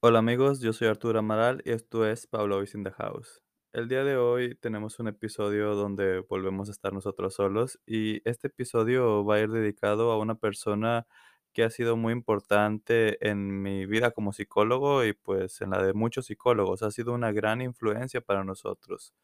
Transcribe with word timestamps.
Hola 0.00 0.18
amigos, 0.18 0.60
yo 0.60 0.72
soy 0.72 0.88
Arturo 0.88 1.18
Amaral 1.18 1.62
y 1.64 1.70
esto 1.70 2.06
es 2.06 2.26
Pablo 2.26 2.62
the 2.64 2.90
House. 2.90 3.42
El 3.72 3.88
día 3.88 4.04
de 4.04 4.16
hoy 4.16 4.54
tenemos 4.56 4.98
un 4.98 5.08
episodio 5.08 5.74
donde 5.74 6.20
volvemos 6.20 6.68
a 6.68 6.72
estar 6.72 6.92
nosotros 6.92 7.34
solos 7.34 7.78
y 7.86 8.20
este 8.28 8.48
episodio 8.48 9.24
va 9.24 9.36
a 9.36 9.40
ir 9.40 9.50
dedicado 9.50 10.10
a 10.10 10.18
una 10.18 10.34
persona 10.34 11.06
que 11.52 11.64
ha 11.64 11.70
sido 11.70 11.96
muy 11.96 12.12
importante 12.12 13.16
en 13.26 13.62
mi 13.62 13.86
vida 13.86 14.10
como 14.10 14.32
psicólogo 14.32 15.04
y 15.04 15.12
pues 15.12 15.60
en 15.60 15.70
la 15.70 15.82
de 15.82 15.94
muchos 15.94 16.26
psicólogos. 16.26 16.82
Ha 16.82 16.90
sido 16.90 17.12
una 17.12 17.32
gran 17.32 17.60
influencia 17.62 18.20
para 18.20 18.44
nosotros. 18.44 19.14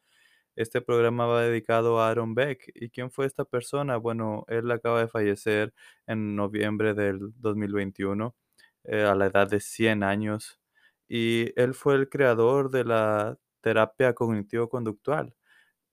Este 0.59 0.81
programa 0.81 1.25
va 1.25 1.43
dedicado 1.43 2.01
a 2.01 2.09
Aaron 2.09 2.35
Beck. 2.35 2.69
¿Y 2.75 2.89
quién 2.89 3.11
fue 3.11 3.25
esta 3.25 3.45
persona? 3.45 3.95
Bueno, 3.95 4.43
él 4.49 4.69
acaba 4.71 4.99
de 4.99 5.07
fallecer 5.07 5.73
en 6.05 6.35
noviembre 6.35 6.93
del 6.93 7.31
2021 7.37 8.35
eh, 8.83 9.03
a 9.03 9.15
la 9.15 9.27
edad 9.27 9.49
de 9.49 9.61
100 9.61 10.03
años 10.03 10.59
y 11.07 11.53
él 11.55 11.73
fue 11.73 11.95
el 11.95 12.09
creador 12.09 12.71
de 12.71 12.83
la 12.83 13.37
terapia 13.61 14.13
cognitivo-conductual. 14.13 15.33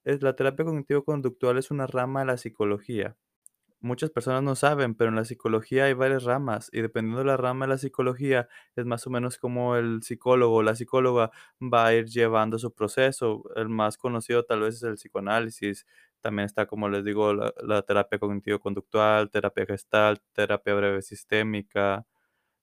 La 0.05 0.35
terapia 0.37 0.65
cognitivo-conductual 0.65 1.59
es 1.59 1.71
una 1.71 1.87
rama 1.87 2.21
de 2.21 2.27
la 2.27 2.37
psicología. 2.37 3.17
Muchas 3.81 4.11
personas 4.11 4.43
no 4.43 4.55
saben, 4.57 4.95
pero 4.95 5.11
en 5.11 5.17
la 5.17 5.25
psicología 5.25 5.85
hay 5.85 5.93
varias 5.93 6.25
ramas 6.25 6.71
y 6.73 6.81
dependiendo 6.81 7.19
de 7.21 7.27
la 7.27 7.37
rama 7.37 7.67
de 7.67 7.71
la 7.73 7.79
psicología 7.79 8.49
es 8.75 8.87
más 8.87 9.07
o 9.07 9.11
menos 9.11 9.37
como 9.39 9.77
el 9.77 10.03
psicólogo 10.03 10.57
o 10.57 10.63
la 10.63 10.75
psicóloga 10.75 11.31
va 11.63 11.87
a 11.87 11.95
ir 11.95 12.07
llevando 12.07 12.59
su 12.59 12.73
proceso. 12.73 13.45
El 13.55 13.69
más 13.69 13.99
conocido 13.99 14.45
tal 14.45 14.61
vez 14.61 14.77
es 14.77 14.83
el 14.83 14.95
psicoanálisis. 14.95 15.87
También 16.23 16.47
está, 16.47 16.67
como 16.67 16.89
les 16.89 17.05
digo, 17.05 17.35
la, 17.35 17.83
terapia 17.83 18.19
cognitivo-conductual, 18.19 19.31
terapia 19.31 19.67
gestal, 19.67 20.21
terapia 20.33 20.75
breve 20.75 21.03
sistémica, 21.03 22.07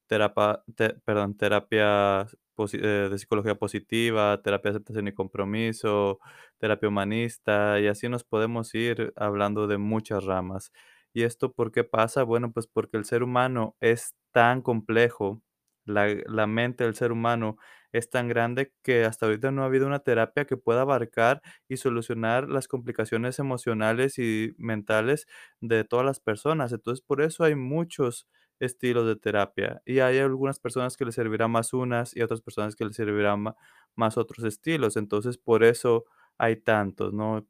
terapia, 0.07 0.63
te- 0.75 0.93
perdón, 1.05 1.35
terapia 1.37 2.27
eh, 2.73 3.07
de 3.11 3.17
psicología 3.17 3.55
positiva, 3.55 4.41
terapia 4.43 4.71
de 4.71 4.77
aceptación 4.77 5.07
y 5.07 5.13
compromiso, 5.13 6.19
terapia 6.59 6.89
humanista, 6.89 7.79
y 7.79 7.87
así 7.87 8.09
nos 8.09 8.23
podemos 8.23 8.73
ir 8.75 9.13
hablando 9.15 9.67
de 9.67 9.77
muchas 9.77 10.23
ramas. 10.25 10.71
¿Y 11.13 11.23
esto 11.23 11.51
por 11.53 11.71
qué 11.71 11.83
pasa? 11.83 12.23
Bueno, 12.23 12.51
pues 12.51 12.67
porque 12.67 12.97
el 12.97 13.05
ser 13.05 13.23
humano 13.23 13.75
es 13.81 14.15
tan 14.31 14.61
complejo, 14.61 15.41
la, 15.85 16.07
la 16.27 16.47
mente 16.47 16.83
del 16.85 16.95
ser 16.95 17.11
humano 17.11 17.57
es 17.91 18.09
tan 18.09 18.27
grande 18.27 18.73
que 18.83 19.05
hasta 19.05 19.25
ahorita 19.27 19.51
no 19.51 19.61
ha 19.63 19.65
habido 19.65 19.85
una 19.85 19.99
terapia 19.99 20.45
que 20.45 20.57
pueda 20.57 20.81
abarcar 20.81 21.41
y 21.67 21.77
solucionar 21.77 22.49
las 22.49 22.67
complicaciones 22.67 23.37
emocionales 23.39 24.17
y 24.17 24.53
mentales 24.57 25.27
de 25.61 25.83
todas 25.83 26.05
las 26.05 26.19
personas. 26.19 26.71
Entonces, 26.73 27.03
por 27.05 27.21
eso 27.21 27.43
hay 27.43 27.55
muchos 27.55 28.27
estilos 28.59 29.05
de 29.07 29.15
terapia. 29.17 29.81
Y 29.85 29.99
hay 29.99 30.17
algunas 30.19 30.59
personas 30.59 30.97
que 30.97 31.05
les 31.05 31.15
servirá 31.15 31.47
más 31.47 31.73
unas 31.73 32.15
y 32.15 32.21
otras 32.21 32.41
personas 32.41 32.75
que 32.75 32.85
les 32.85 32.95
servirá 32.95 33.35
ma- 33.37 33.55
más 33.95 34.17
otros 34.17 34.43
estilos. 34.45 34.97
Entonces, 34.97 35.37
por 35.37 35.63
eso 35.63 36.05
hay 36.37 36.55
tantos, 36.57 37.13
¿no? 37.13 37.45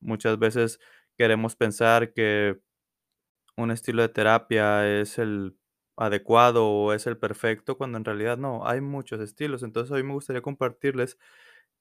Muchas 0.00 0.38
veces 0.38 0.78
queremos 1.16 1.56
pensar 1.56 2.12
que 2.12 2.60
un 3.56 3.70
estilo 3.70 4.02
de 4.02 4.08
terapia 4.10 4.86
es 5.00 5.18
el 5.18 5.56
adecuado 5.96 6.66
o 6.68 6.92
es 6.92 7.06
el 7.06 7.18
perfecto, 7.18 7.76
cuando 7.78 7.98
en 7.98 8.04
realidad 8.04 8.38
no, 8.38 8.66
hay 8.66 8.80
muchos 8.80 9.20
estilos. 9.20 9.62
Entonces, 9.62 9.90
hoy 9.92 10.02
me 10.02 10.12
gustaría 10.14 10.42
compartirles 10.42 11.18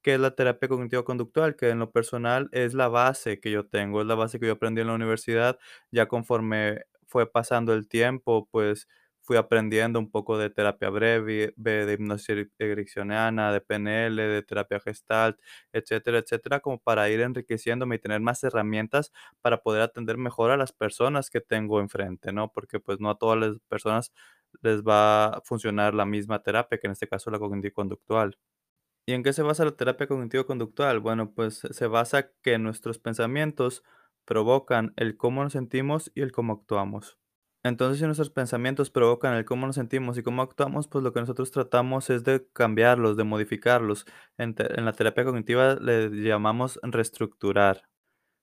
qué 0.02 0.16
es 0.16 0.20
la 0.20 0.36
terapia 0.36 0.70
cognitivo-conductual, 0.70 1.56
que 1.56 1.70
en 1.70 1.80
lo 1.80 1.92
personal 1.92 2.50
es 2.52 2.74
la 2.74 2.88
base 2.90 3.40
que 3.40 3.52
yo 3.52 3.68
tengo, 3.68 4.02
es 4.02 4.08
la 4.08 4.16
base 4.16 4.40
que 4.40 4.48
yo 4.48 4.54
aprendí 4.54 4.82
en 4.82 4.88
la 4.88 4.94
universidad. 4.96 5.60
Ya 5.92 6.08
conforme 6.08 6.84
fue 7.08 7.32
pasando 7.32 7.74
el 7.74 7.88
tiempo, 7.88 8.48
pues 8.52 8.88
fui 9.26 9.38
aprendiendo 9.38 10.00
un 10.00 10.12
poco 10.12 10.38
de 10.38 10.50
terapia 10.50 10.90
breve, 10.90 11.54
de 11.58 11.94
hipnosis 11.94 12.30
eri- 12.30 12.52
ericksoniana, 12.60 13.52
de 13.52 13.62
PNL, 13.62 14.22
de 14.22 14.44
terapia 14.44 14.80
gestalt, 14.80 15.40
etcétera, 15.74 16.20
etcétera, 16.20 16.60
como 16.62 16.80
para 16.80 17.10
ir 17.10 17.22
enriqueciéndome 17.22 17.96
y 17.96 18.00
tener 18.00 18.22
más 18.22 18.44
herramientas 18.44 19.12
para 19.42 19.62
poder 19.62 19.82
atender 19.82 20.18
mejor 20.18 20.52
a 20.52 20.58
las 20.58 20.72
personas 20.72 21.30
que 21.30 21.42
tengo 21.42 21.80
enfrente, 21.82 22.32
¿no? 22.34 22.52
Porque 22.52 22.80
pues 22.80 23.00
no 23.00 23.10
a 23.10 23.18
todas 23.18 23.40
las 23.40 23.60
personas 23.68 24.12
les 24.62 24.84
va 24.84 25.26
a 25.28 25.42
funcionar 25.42 25.94
la 25.94 26.06
misma 26.06 26.42
terapia, 26.44 26.78
que 26.78 26.88
en 26.88 26.92
este 26.94 27.08
caso 27.08 27.32
la 27.32 27.40
cognitivo-conductual. 27.40 28.38
¿Y 29.08 29.14
en 29.14 29.24
qué 29.24 29.34
se 29.34 29.42
basa 29.44 29.66
la 29.66 29.76
terapia 29.76 30.08
cognitivo-conductual? 30.08 31.00
Bueno, 31.00 31.34
pues 31.34 31.60
se 31.72 31.88
basa 31.88 32.32
que 32.44 32.58
nuestros 32.60 33.00
pensamientos 33.00 33.84
provocan 34.26 34.94
el 34.98 35.18
cómo 35.18 35.44
nos 35.44 35.54
sentimos 35.54 36.12
y 36.16 36.22
el 36.22 36.32
cómo 36.32 36.54
actuamos. 36.54 37.18
Entonces, 37.66 37.98
si 37.98 38.06
nuestros 38.06 38.30
pensamientos 38.30 38.92
provocan 38.92 39.34
el 39.34 39.44
cómo 39.44 39.66
nos 39.66 39.76
sentimos 39.76 40.20
y 40.20 40.24
cómo 40.24 40.44
actuamos, 40.44 40.88
pues 40.88 41.04
lo 41.04 41.14
que 41.14 41.20
nosotros 41.20 41.50
tratamos 41.50 42.12
es 42.12 42.24
de 42.24 42.48
cambiarlos, 42.54 43.18
de 43.18 43.24
modificarlos. 43.24 44.06
En, 44.38 44.56
la 44.86 44.94
terapia 44.94 45.26
cognitiva 45.26 45.74
le 45.82 46.10
llamamos 46.12 46.80
reestructurar. 46.84 47.90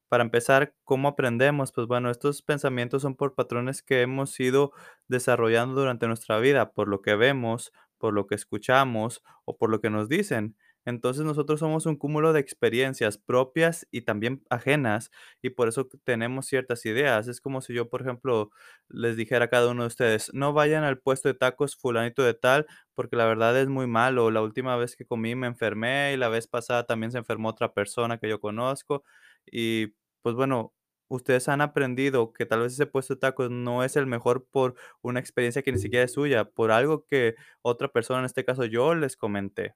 Para 0.08 0.24
empezar, 0.24 0.74
¿cómo 0.84 1.08
aprendemos? 1.08 1.70
Pues 1.72 1.86
bueno, 1.86 2.10
estos 2.10 2.42
pensamientos 2.42 3.02
son 3.02 3.14
por 3.14 3.34
patrones 3.36 3.82
que 3.84 4.02
hemos 4.02 4.40
ido 4.40 4.72
desarrollando 5.06 5.80
durante 5.80 6.08
nuestra 6.08 6.40
vida, 6.40 6.72
por 6.72 6.88
lo 6.88 7.00
que 7.00 7.14
vemos, 7.14 7.72
por 7.98 8.14
lo 8.14 8.26
que 8.26 8.34
escuchamos 8.34 9.22
o 9.44 9.56
por 9.56 9.70
lo 9.70 9.80
que 9.80 9.90
nos 9.90 10.08
dicen. 10.08 10.56
Entonces 10.84 11.24
nosotros 11.24 11.60
somos 11.60 11.86
un 11.86 11.96
cúmulo 11.96 12.32
de 12.32 12.40
experiencias 12.40 13.18
propias 13.18 13.86
y 13.90 14.02
también 14.02 14.42
ajenas 14.50 15.10
y 15.42 15.50
por 15.50 15.68
eso 15.68 15.88
tenemos 16.04 16.46
ciertas 16.46 16.84
ideas. 16.86 17.28
Es 17.28 17.40
como 17.40 17.60
si 17.60 17.74
yo, 17.74 17.88
por 17.88 18.02
ejemplo, 18.02 18.50
les 18.88 19.16
dijera 19.16 19.46
a 19.46 19.48
cada 19.48 19.68
uno 19.70 19.82
de 19.82 19.88
ustedes, 19.88 20.30
no 20.34 20.52
vayan 20.52 20.84
al 20.84 20.98
puesto 20.98 21.28
de 21.28 21.34
tacos 21.34 21.76
fulanito 21.76 22.22
de 22.22 22.34
tal 22.34 22.66
porque 22.94 23.16
la 23.16 23.26
verdad 23.26 23.58
es 23.60 23.68
muy 23.68 23.86
malo. 23.86 24.30
La 24.30 24.42
última 24.42 24.76
vez 24.76 24.96
que 24.96 25.06
comí 25.06 25.34
me 25.34 25.46
enfermé 25.46 26.12
y 26.14 26.16
la 26.16 26.28
vez 26.28 26.46
pasada 26.48 26.84
también 26.86 27.12
se 27.12 27.18
enfermó 27.18 27.48
otra 27.50 27.72
persona 27.72 28.18
que 28.18 28.28
yo 28.28 28.40
conozco 28.40 29.04
y 29.50 29.88
pues 30.22 30.34
bueno, 30.36 30.72
ustedes 31.08 31.48
han 31.48 31.60
aprendido 31.60 32.32
que 32.32 32.46
tal 32.46 32.60
vez 32.60 32.72
ese 32.74 32.86
puesto 32.86 33.14
de 33.14 33.20
tacos 33.20 33.50
no 33.50 33.84
es 33.84 33.96
el 33.96 34.06
mejor 34.06 34.46
por 34.50 34.74
una 35.02 35.20
experiencia 35.20 35.62
que 35.62 35.72
ni 35.72 35.78
siquiera 35.78 36.04
es 36.04 36.12
suya, 36.12 36.44
por 36.46 36.70
algo 36.70 37.06
que 37.06 37.34
otra 37.62 37.88
persona, 37.88 38.20
en 38.20 38.26
este 38.26 38.44
caso 38.44 38.64
yo, 38.64 38.94
les 38.94 39.16
comenté. 39.16 39.74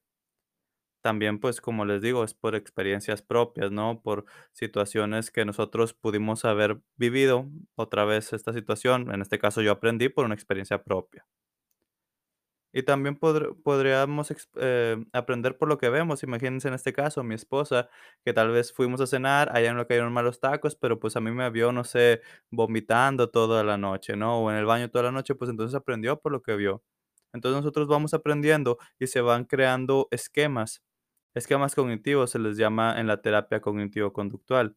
También, 1.07 1.39
pues, 1.39 1.61
como 1.61 1.85
les 1.85 2.03
digo, 2.03 2.25
es 2.25 2.35
por 2.35 2.57
experiencias 2.57 3.23
propias, 3.23 3.71
¿no? 3.71 4.03
Por 4.03 4.25
situaciones 4.53 5.31
que 5.31 5.45
nosotros 5.45 5.95
pudimos 5.95 6.45
haber 6.45 6.81
vivido 6.97 7.49
otra 7.77 8.05
vez 8.05 8.33
esta 8.33 8.53
situación. 8.53 9.15
En 9.15 9.23
este 9.23 9.39
caso, 9.39 9.63
yo 9.63 9.71
aprendí 9.73 10.09
por 10.09 10.25
una 10.25 10.35
experiencia 10.35 10.83
propia. 10.83 11.25
Y 12.73 12.83
también 12.83 13.17
podr 13.17 13.57
podríamos 13.63 14.29
eh, 14.57 15.03
aprender 15.13 15.57
por 15.57 15.69
lo 15.69 15.79
que 15.79 15.89
vemos. 15.89 16.23
Imagínense 16.23 16.69
en 16.69 16.75
este 16.75 16.93
caso, 16.93 17.23
mi 17.25 17.35
esposa, 17.35 17.89
que 18.25 18.35
tal 18.35 18.51
vez 18.51 18.73
fuimos 18.73 19.01
a 19.01 19.07
cenar, 19.07 19.51
a 19.57 19.61
ella 19.61 19.73
no 19.73 19.79
le 19.81 19.87
cayeron 19.87 20.13
mal 20.13 20.25
los 20.27 20.41
tacos, 20.41 20.77
pero, 20.77 20.99
pues, 21.01 21.17
a 21.17 21.21
mí 21.21 21.31
me 21.31 21.49
vio, 21.51 21.73
no 21.73 21.85
sé, 21.85 22.21
vomitando 22.51 23.31
toda 23.31 23.65
la 23.65 23.79
noche, 23.79 24.17
¿no? 24.17 24.41
O 24.41 24.51
en 24.51 24.57
el 24.59 24.67
baño 24.67 24.91
toda 24.91 25.05
la 25.05 25.13
noche, 25.13 25.35
pues, 25.35 25.51
entonces 25.51 25.75
aprendió 25.75 26.21
por 26.21 26.33
lo 26.33 26.43
que 26.43 26.55
vio. 26.57 26.83
Entonces, 27.33 27.57
nosotros 27.63 27.89
vamos 27.89 28.13
aprendiendo 28.15 28.79
y 28.99 29.07
se 29.09 29.21
van 29.23 29.45
creando 29.45 30.09
esquemas. 30.11 30.83
Esquemas 31.37 31.75
cognitivos 31.75 32.31
se 32.31 32.39
les 32.41 32.57
llama 32.57 32.99
en 32.99 33.07
la 33.07 33.21
terapia 33.21 33.61
cognitivo-conductual. 33.61 34.75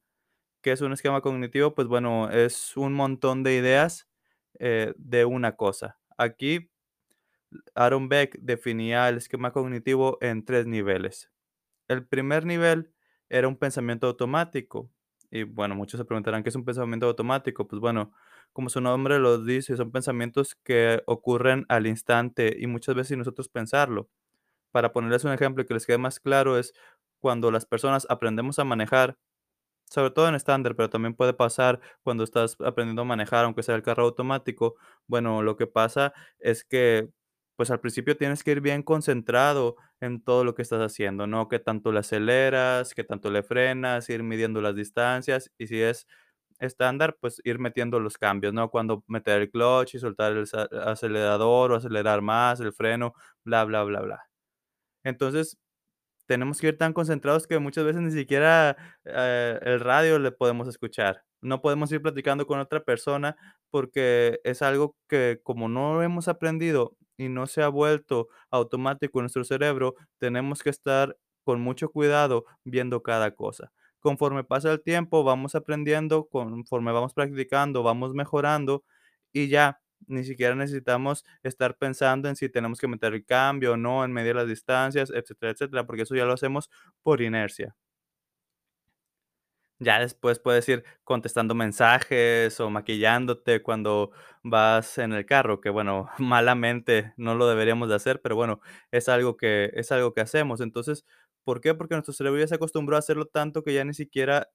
¿Qué 0.61 0.73
es 0.73 0.81
un 0.81 0.93
esquema 0.93 1.21
cognitivo? 1.21 1.75
Pues, 1.75 1.87
bueno, 1.87 2.29
es 2.31 2.77
un 2.77 2.93
montón 2.93 3.43
de 3.43 3.55
ideas, 3.55 4.09
eh, 4.59 4.93
de 4.97 5.25
una 5.25 5.55
cosa. 5.55 5.99
Aquí 6.17 6.69
Aaron 7.75 8.09
Beck 8.09 8.37
definía 8.41 9.09
el 9.09 9.17
esquema 9.17 9.51
cognitivo 9.51 10.17
en 10.21 10.45
tres 10.45 10.67
niveles. 10.67 11.31
El 11.87 12.05
primer 12.07 12.45
nivel 12.45 12.93
era 13.29 13.47
un 13.47 13.57
pensamiento 13.57 14.07
automático. 14.07 14.91
Y 15.31 15.43
bueno, 15.43 15.75
muchos 15.75 15.99
se 15.99 16.05
preguntarán 16.05 16.43
qué 16.43 16.49
es 16.49 16.55
un 16.55 16.65
pensamiento 16.65 17.07
automático. 17.07 17.67
Pues 17.67 17.81
bueno, 17.81 18.13
como 18.53 18.69
su 18.69 18.81
nombre 18.81 19.19
lo 19.19 19.43
dice, 19.43 19.77
son 19.77 19.91
pensamientos 19.91 20.55
que 20.55 21.03
ocurren 21.07 21.65
al 21.69 21.87
instante 21.87 22.57
y 22.59 22.67
muchas 22.67 22.95
veces 22.95 23.17
nosotros 23.17 23.49
pensarlo. 23.49 24.09
Para 24.71 24.93
ponerles 24.93 25.23
un 25.25 25.31
ejemplo 25.33 25.63
y 25.63 25.65
que 25.67 25.73
les 25.75 25.85
quede 25.85 25.97
más 25.97 26.19
claro 26.19 26.57
es 26.57 26.73
cuando 27.19 27.51
las 27.51 27.65
personas 27.65 28.05
aprendemos 28.09 28.59
a 28.59 28.63
manejar, 28.65 29.17
sobre 29.89 30.11
todo 30.11 30.27
en 30.29 30.35
estándar, 30.35 30.75
pero 30.75 30.89
también 30.89 31.15
puede 31.15 31.33
pasar 31.33 31.79
cuando 32.03 32.23
estás 32.23 32.55
aprendiendo 32.65 33.01
a 33.03 33.05
manejar, 33.05 33.45
aunque 33.45 33.63
sea 33.63 33.75
el 33.75 33.83
carro 33.83 34.03
automático. 34.05 34.75
Bueno, 35.07 35.41
lo 35.43 35.57
que 35.57 35.67
pasa 35.67 36.13
es 36.39 36.63
que, 36.63 37.09
pues 37.57 37.71
al 37.71 37.79
principio 37.81 38.15
tienes 38.17 38.43
que 38.43 38.51
ir 38.51 38.61
bien 38.61 38.83
concentrado 38.83 39.75
en 40.01 40.21
todo 40.23 40.43
lo 40.45 40.55
que 40.55 40.61
estás 40.63 40.81
haciendo, 40.81 41.27
¿no? 41.27 41.49
Qué 41.49 41.59
tanto 41.59 41.91
le 41.91 41.99
aceleras, 41.99 42.93
qué 42.95 43.03
tanto 43.03 43.31
le 43.31 43.43
frenas, 43.43 44.09
ir 44.09 44.23
midiendo 44.23 44.61
las 44.61 44.75
distancias 44.75 45.51
y 45.57 45.67
si 45.67 45.81
es 45.81 46.07
estándar, 46.59 47.17
pues 47.21 47.41
ir 47.45 47.59
metiendo 47.59 47.99
los 47.99 48.17
cambios, 48.17 48.53
¿no? 48.53 48.69
Cuando 48.71 49.03
meter 49.07 49.41
el 49.43 49.51
clutch 49.51 49.95
y 49.95 49.99
soltar 49.99 50.33
el 50.33 50.45
acelerador 50.85 51.71
o 51.73 51.75
acelerar 51.77 52.21
más, 52.21 52.59
el 52.61 52.73
freno, 52.73 53.13
bla, 53.45 53.65
bla, 53.65 53.83
bla, 53.83 54.01
bla. 54.01 54.28
Entonces, 55.03 55.57
tenemos 56.27 56.59
que 56.61 56.67
ir 56.69 56.77
tan 56.77 56.93
concentrados 56.93 57.47
que 57.47 57.59
muchas 57.59 57.85
veces 57.85 58.01
ni 58.01 58.11
siquiera, 58.11 58.77
eh, 59.05 59.59
el 59.63 59.79
radio 59.79 60.19
le 60.19 60.31
podemos 60.31 60.67
escuchar. 60.67 61.23
No 61.41 61.61
podemos 61.61 61.91
ir 61.91 62.01
platicando 62.01 62.45
con 62.47 62.59
otra 62.59 62.83
persona 62.83 63.35
porque 63.71 64.39
es 64.43 64.61
algo 64.61 64.95
que 65.07 65.39
como 65.43 65.69
no 65.69 66.03
hemos 66.03 66.27
aprendido 66.27 66.95
y 67.17 67.29
no 67.29 67.47
se 67.47 67.63
ha 67.63 67.69
vuelto 67.69 68.29
automático 68.51 69.19
en 69.19 69.23
nuestro 69.23 69.43
cerebro, 69.43 69.95
tenemos 70.19 70.61
que 70.63 70.69
estar 70.69 71.17
con 71.43 71.61
mucho 71.61 71.89
cuidado 71.89 72.45
viendo 72.63 73.01
cada 73.03 73.31
cosa. 73.35 73.71
Conforme 73.99 74.43
pasa 74.43 74.71
el 74.71 74.81
tiempo, 74.81 75.23
vamos 75.23 75.55
aprendiendo, 75.55 76.27
conforme 76.29 76.91
vamos 76.91 77.13
practicando, 77.13 77.83
vamos 77.83 78.13
mejorando 78.13 78.83
y 79.33 79.49
ya 79.49 79.79
ni 80.07 80.23
siquiera 80.23 80.55
necesitamos 80.55 81.25
estar 81.43 81.77
pensando 81.77 82.29
en 82.29 82.35
si 82.35 82.49
tenemos 82.49 82.79
que 82.79 82.87
meter 82.87 83.13
el 83.13 83.25
cambio 83.25 83.73
o 83.73 83.77
no, 83.77 84.03
en 84.05 84.11
medir 84.13 84.35
las 84.35 84.47
distancias, 84.47 85.11
etcétera, 85.11 85.51
etcétera, 85.53 85.85
porque 85.85 86.03
eso 86.03 86.15
ya 86.15 86.25
lo 86.25 86.33
hacemos 86.33 86.69
por 87.03 87.21
inercia. 87.21 87.75
Ya 89.81 89.99
después 89.99 90.39
puedes 90.39 90.67
ir 90.67 90.83
contestando 91.05 91.55
mensajes 91.55 92.59
o 92.59 92.69
maquillándote 92.69 93.63
cuando 93.63 94.11
vas 94.43 94.97
en 94.97 95.13
el 95.13 95.25
carro, 95.25 95.61
que 95.61 95.69
bueno, 95.69 96.09
malamente 96.17 97.13
no 97.17 97.35
lo 97.35 97.47
deberíamos 97.47 97.87
de 97.89 97.95
hacer, 97.95 98.21
pero 98.21 98.35
bueno, 98.35 98.59
es 98.91 99.07
algo 99.07 99.37
que 99.37 99.71
es 99.73 99.91
algo 99.93 100.13
que 100.13 100.21
hacemos. 100.21 100.59
Entonces, 100.61 101.05
¿por 101.45 101.61
qué? 101.61 101.73
Porque 101.75 101.95
nuestro 101.95 102.13
cerebro 102.13 102.39
ya 102.41 102.47
se 102.47 102.55
acostumbró 102.55 102.97
a 102.97 102.99
hacerlo 102.99 103.25
tanto 103.27 103.63
que 103.63 103.73
ya 103.73 103.85
ni 103.85 103.93
siquiera 103.93 104.49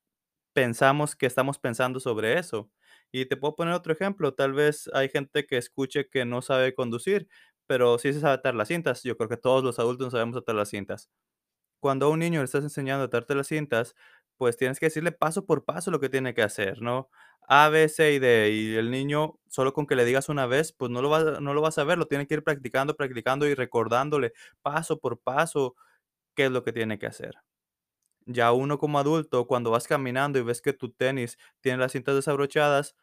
pensamos 0.55 1.17
que 1.17 1.27
estamos 1.27 1.59
pensando 1.59 2.01
sobre 2.01 2.39
eso. 2.39 2.71
Y 3.17 3.27
te 3.27 3.37
puedo 3.37 3.55
poner 3.55 3.75
otro 3.75 3.93
ejemplo, 3.93 4.35
tal 4.35 4.53
vez 4.55 4.91
hay 4.93 5.09
gente 5.09 5.47
que 5.47 5.57
escuche 5.57 6.09
que 6.09 6.25
no 6.25 6.43
sabe 6.43 6.75
conducir, 6.75 7.29
pero 7.67 7.97
sí 7.99 8.13
se 8.13 8.19
sabe 8.21 8.35
atar 8.35 8.57
las 8.57 8.67
cintas. 8.69 9.05
Yo 9.05 9.17
creo 9.17 9.29
que 9.29 9.37
todos 9.37 9.63
los 9.63 9.79
adultos 9.79 10.11
sabemos 10.13 10.37
atar 10.37 10.57
las 10.57 10.71
cintas. 10.71 11.09
Cuando 11.81 12.07
a 12.07 12.11
un 12.11 12.21
niño 12.21 12.41
le 12.41 12.45
estás 12.47 12.65
enseñando 12.65 13.03
a 13.05 13.07
atarte 13.07 13.35
las 13.35 13.49
cintas, 13.49 13.95
pues 14.37 14.57
tienes 14.57 14.81
que 14.81 14.87
decirle 14.87 15.13
paso 15.13 15.47
por 15.47 15.65
paso 15.65 15.91
lo 15.91 16.01
que 16.01 16.09
tiene 16.09 16.35
que 16.35 16.43
hacer, 16.43 16.83
¿no? 16.83 17.11
A, 17.49 17.69
B, 17.69 17.89
C 17.89 18.15
y 18.15 18.19
D. 18.19 18.51
Y 18.53 18.77
el 18.77 18.91
niño, 18.91 19.39
solo 19.49 19.73
con 19.75 19.87
que 19.87 19.97
le 19.97 20.05
digas 20.05 20.29
una 20.29 20.47
vez, 20.47 20.73
pues 20.73 20.91
no 20.91 21.03
lo 21.03 21.11
va, 21.11 21.41
no 21.41 21.55
lo 21.55 21.63
va 21.63 21.69
a 21.69 21.73
saber, 21.73 21.99
lo 21.99 22.07
tiene 22.09 22.27
que 22.27 22.35
ir 22.35 22.45
practicando, 22.45 22.97
practicando 22.97 23.47
y 23.47 23.55
recordándole 23.55 24.33
paso 24.63 24.99
por 24.99 25.21
paso 25.21 25.77
qué 26.37 26.47
es 26.47 26.53
lo 26.53 26.65
que 26.65 26.73
tiene 26.73 26.99
que 26.99 27.07
hacer. 27.07 27.35
Ya 28.27 28.53
uno 28.53 28.79
como 28.79 28.99
adulto, 28.99 29.47
cuando 29.47 29.71
vas 29.71 29.87
caminando 29.87 30.39
y 30.39 30.43
ves 30.43 30.63
que 30.63 30.73
tu 30.73 30.91
tenis 30.93 31.39
tiene 31.61 31.79
las 31.79 31.93
cintas 31.93 32.15
desabrochadas, 32.15 32.97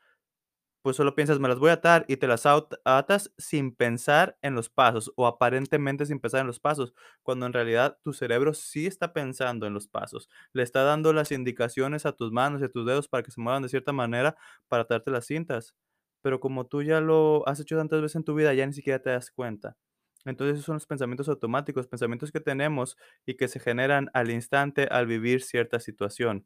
pues 0.82 0.96
solo 0.98 1.16
piensas, 1.16 1.40
me 1.40 1.48
las 1.48 1.60
voy 1.60 1.70
a 1.70 1.74
atar 1.74 2.06
y 2.08 2.18
te 2.18 2.28
las 2.28 2.46
atas 2.86 3.32
sin 3.38 3.74
pensar 3.76 4.38
en 4.42 4.56
los 4.56 4.70
pasos 4.70 5.12
o 5.16 5.28
aparentemente 5.28 6.06
sin 6.06 6.20
pensar 6.20 6.42
en 6.42 6.48
los 6.48 6.60
pasos, 6.60 6.94
cuando 7.24 7.46
en 7.46 7.54
realidad 7.54 8.00
tu 8.04 8.14
cerebro 8.14 8.54
sí 8.54 8.88
está 8.88 9.14
pensando 9.14 9.68
en 9.68 9.74
los 9.74 9.88
pasos. 9.88 10.30
Le 10.54 10.64
está 10.64 10.84
dando 10.84 11.14
las 11.14 11.32
indicaciones 11.32 12.06
a 12.06 12.14
tus 12.14 12.32
manos 12.32 12.62
y 12.62 12.66
a 12.66 12.70
tus 12.70 12.86
dedos 12.86 13.08
para 13.08 13.24
que 13.24 13.32
se 13.32 13.42
muevan 13.42 13.64
de 13.64 13.70
cierta 13.70 13.94
manera 13.94 14.36
para 14.68 14.84
atarte 14.84 15.12
las 15.12 15.26
cintas. 15.28 15.76
Pero 16.22 16.40
como 16.40 16.66
tú 16.68 16.84
ya 16.84 17.02
lo 17.02 17.48
has 17.48 17.60
hecho 17.60 17.78
tantas 17.78 18.02
veces 18.02 18.16
en 18.18 18.24
tu 18.24 18.36
vida, 18.36 18.54
ya 18.54 18.66
ni 18.66 18.74
siquiera 18.74 19.00
te 19.02 19.10
das 19.12 19.32
cuenta. 19.32 19.78
Entonces 20.26 20.56
esos 20.56 20.66
son 20.66 20.76
los 20.76 20.86
pensamientos 20.88 21.30
automáticos, 21.30 21.88
pensamientos 21.88 22.32
que 22.32 22.40
tenemos 22.42 22.96
y 23.26 23.36
que 23.38 23.48
se 23.48 23.60
generan 23.60 24.10
al 24.14 24.30
instante 24.32 24.86
al 24.86 25.08
vivir 25.08 25.42
cierta 25.42 25.80
situación. 25.80 26.46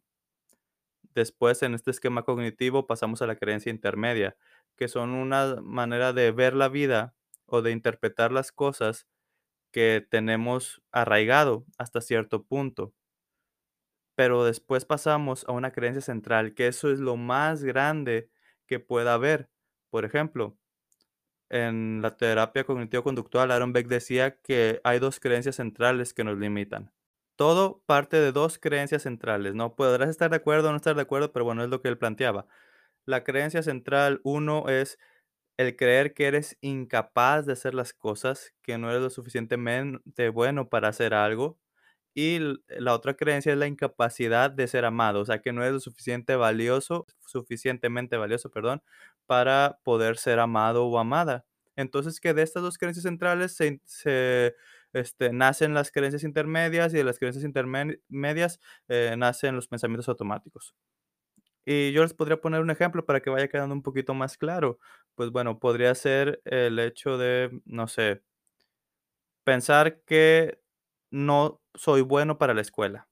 Después, 1.16 1.64
en 1.64 1.74
este 1.74 1.92
esquema 1.92 2.24
cognitivo, 2.24 2.88
pasamos 2.88 3.22
a 3.22 3.28
la 3.28 3.38
creencia 3.38 3.72
intermedia, 3.72 4.38
que 4.76 4.88
son 4.90 5.12
una 5.12 5.56
manera 5.62 6.14
de 6.14 6.32
ver 6.32 6.54
la 6.54 6.70
vida 6.70 7.16
o 7.46 7.62
de 7.62 7.72
interpretar 7.72 8.32
las 8.32 8.52
cosas 8.52 9.08
que 9.72 10.06
tenemos 10.10 10.82
arraigado 10.92 11.66
hasta 11.78 12.02
cierto 12.02 12.44
punto. 12.44 12.94
Pero 14.16 14.44
después 14.46 14.86
pasamos 14.86 15.46
a 15.48 15.52
una 15.54 15.72
creencia 15.72 16.02
central, 16.02 16.54
que 16.54 16.68
eso 16.68 16.92
es 16.92 17.00
lo 17.00 17.18
más 17.18 17.64
grande 17.64 18.30
que 18.68 18.80
pueda 18.80 19.14
haber. 19.14 19.50
Por 19.90 20.06
ejemplo, 20.06 20.58
en 21.50 22.02
la 22.02 22.18
terapia 22.18 22.66
cognitivo-conductual, 22.66 23.52
Aaron 23.52 23.74
Beck 23.74 23.88
decía 23.88 24.38
que 24.42 24.82
hay 24.84 25.00
dos 25.00 25.20
creencias 25.20 25.58
centrales 25.58 26.14
que 26.14 26.24
nos 26.24 26.38
limitan. 26.38 26.92
Todo 27.38 27.82
parte 27.86 28.18
de 28.18 28.32
dos 28.32 28.58
creencias 28.60 29.04
centrales, 29.04 29.56
¿no? 29.56 29.76
Podrás 29.76 30.10
estar 30.10 30.30
de 30.30 30.38
acuerdo 30.38 30.70
o 30.70 30.72
no 30.72 30.78
estar 30.78 30.96
de 30.96 31.02
acuerdo, 31.02 31.34
pero 31.34 31.46
bueno, 31.46 31.64
es 31.64 31.70
lo 31.70 31.82
que 31.82 31.90
él 31.90 31.98
planteaba. 31.98 32.48
La 33.06 33.24
creencia 33.24 33.64
central, 33.64 34.22
uno, 34.24 34.70
es 34.70 35.00
el 35.58 35.76
creer 35.78 36.14
que 36.14 36.28
eres 36.28 36.58
incapaz 36.62 37.46
de 37.46 37.54
hacer 37.54 37.74
las 37.76 37.94
cosas, 37.94 38.54
que 38.64 38.78
no 38.78 38.90
eres 38.92 39.02
lo 39.04 39.10
suficientemente 39.12 40.30
bueno 40.30 40.70
para 40.70 40.90
hacer 40.90 41.14
algo. 41.14 41.60
Y 42.16 42.40
la 42.70 42.94
otra 42.94 43.16
creencia 43.16 43.52
es 43.54 43.58
la 43.60 43.68
incapacidad 43.68 44.50
de 44.52 44.68
ser 44.68 44.86
amado, 44.86 45.20
o 45.22 45.26
sea, 45.26 45.42
que 45.42 45.52
no 45.54 45.62
eres 45.64 45.74
lo 45.74 45.80
suficiente 45.82 46.36
valioso, 46.38 47.06
suficientemente 47.28 48.18
valioso, 48.18 48.50
perdón, 48.52 48.82
para 49.26 49.80
poder 49.84 50.18
ser 50.18 50.40
amado 50.40 50.86
o 50.88 50.98
amada. 51.00 51.46
Entonces, 51.76 52.20
que 52.22 52.34
de 52.34 52.42
estas 52.44 52.64
dos 52.64 52.78
creencias 52.78 53.04
centrales 53.04 53.54
se, 53.56 53.82
se, 53.86 54.56
este, 54.96 55.32
nacen 55.34 55.74
las 55.74 55.92
creencias 55.92 56.24
intermedias 56.24 56.94
y 56.94 56.98
de 56.98 57.04
las 57.04 57.20
creencias 57.20 57.46
intermedias 57.46 58.60
eh, 58.88 59.16
nacen 59.18 59.56
los 59.56 59.68
pensamientos 59.68 60.10
automáticos. 60.10 60.76
Y 61.66 61.92
yo 61.94 62.04
les 62.04 62.14
podría 62.14 62.42
poner 62.42 62.62
un 62.62 62.72
ejemplo 62.72 63.06
para 63.06 63.22
que 63.22 63.30
vaya 63.32 63.48
quedando 63.48 63.76
un 63.76 63.84
poquito 63.84 64.14
más 64.14 64.38
claro. 64.38 64.80
Pues 65.16 65.32
bueno, 65.32 65.60
podría 65.60 65.96
ser 65.96 66.42
el 66.46 66.80
hecho 66.80 67.18
de, 67.18 67.62
no 67.66 67.88
sé, 67.88 68.22
pensar 69.44 70.02
que 70.06 70.60
no 71.12 71.62
soy 71.74 72.02
bueno 72.02 72.38
para 72.38 72.54
la 72.54 72.62
escuela. 72.62 73.08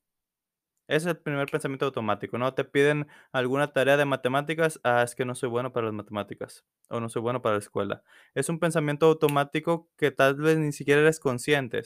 Ese 0.87 1.09
es 1.09 1.15
el 1.15 1.17
primer 1.17 1.49
pensamiento 1.49 1.85
automático, 1.85 2.37
¿no? 2.37 2.53
Te 2.53 2.65
piden 2.65 3.07
alguna 3.31 3.71
tarea 3.73 3.97
de 3.97 4.05
matemáticas, 4.05 4.79
ah, 4.83 5.03
es 5.03 5.15
que 5.15 5.25
no 5.25 5.33
soy 5.35 5.49
bueno 5.49 5.71
para 5.71 5.85
las 5.87 5.95
matemáticas 5.95 6.65
o 6.89 6.99
no 6.99 7.09
soy 7.09 7.21
bueno 7.21 7.41
para 7.41 7.55
la 7.55 7.59
escuela. 7.59 8.03
Es 8.35 8.49
un 8.49 8.59
pensamiento 8.59 9.05
automático 9.07 9.89
que 9.97 10.11
tal 10.11 10.35
vez 10.35 10.57
ni 10.57 10.73
siquiera 10.73 11.01
eres 11.01 11.19
consciente, 11.19 11.83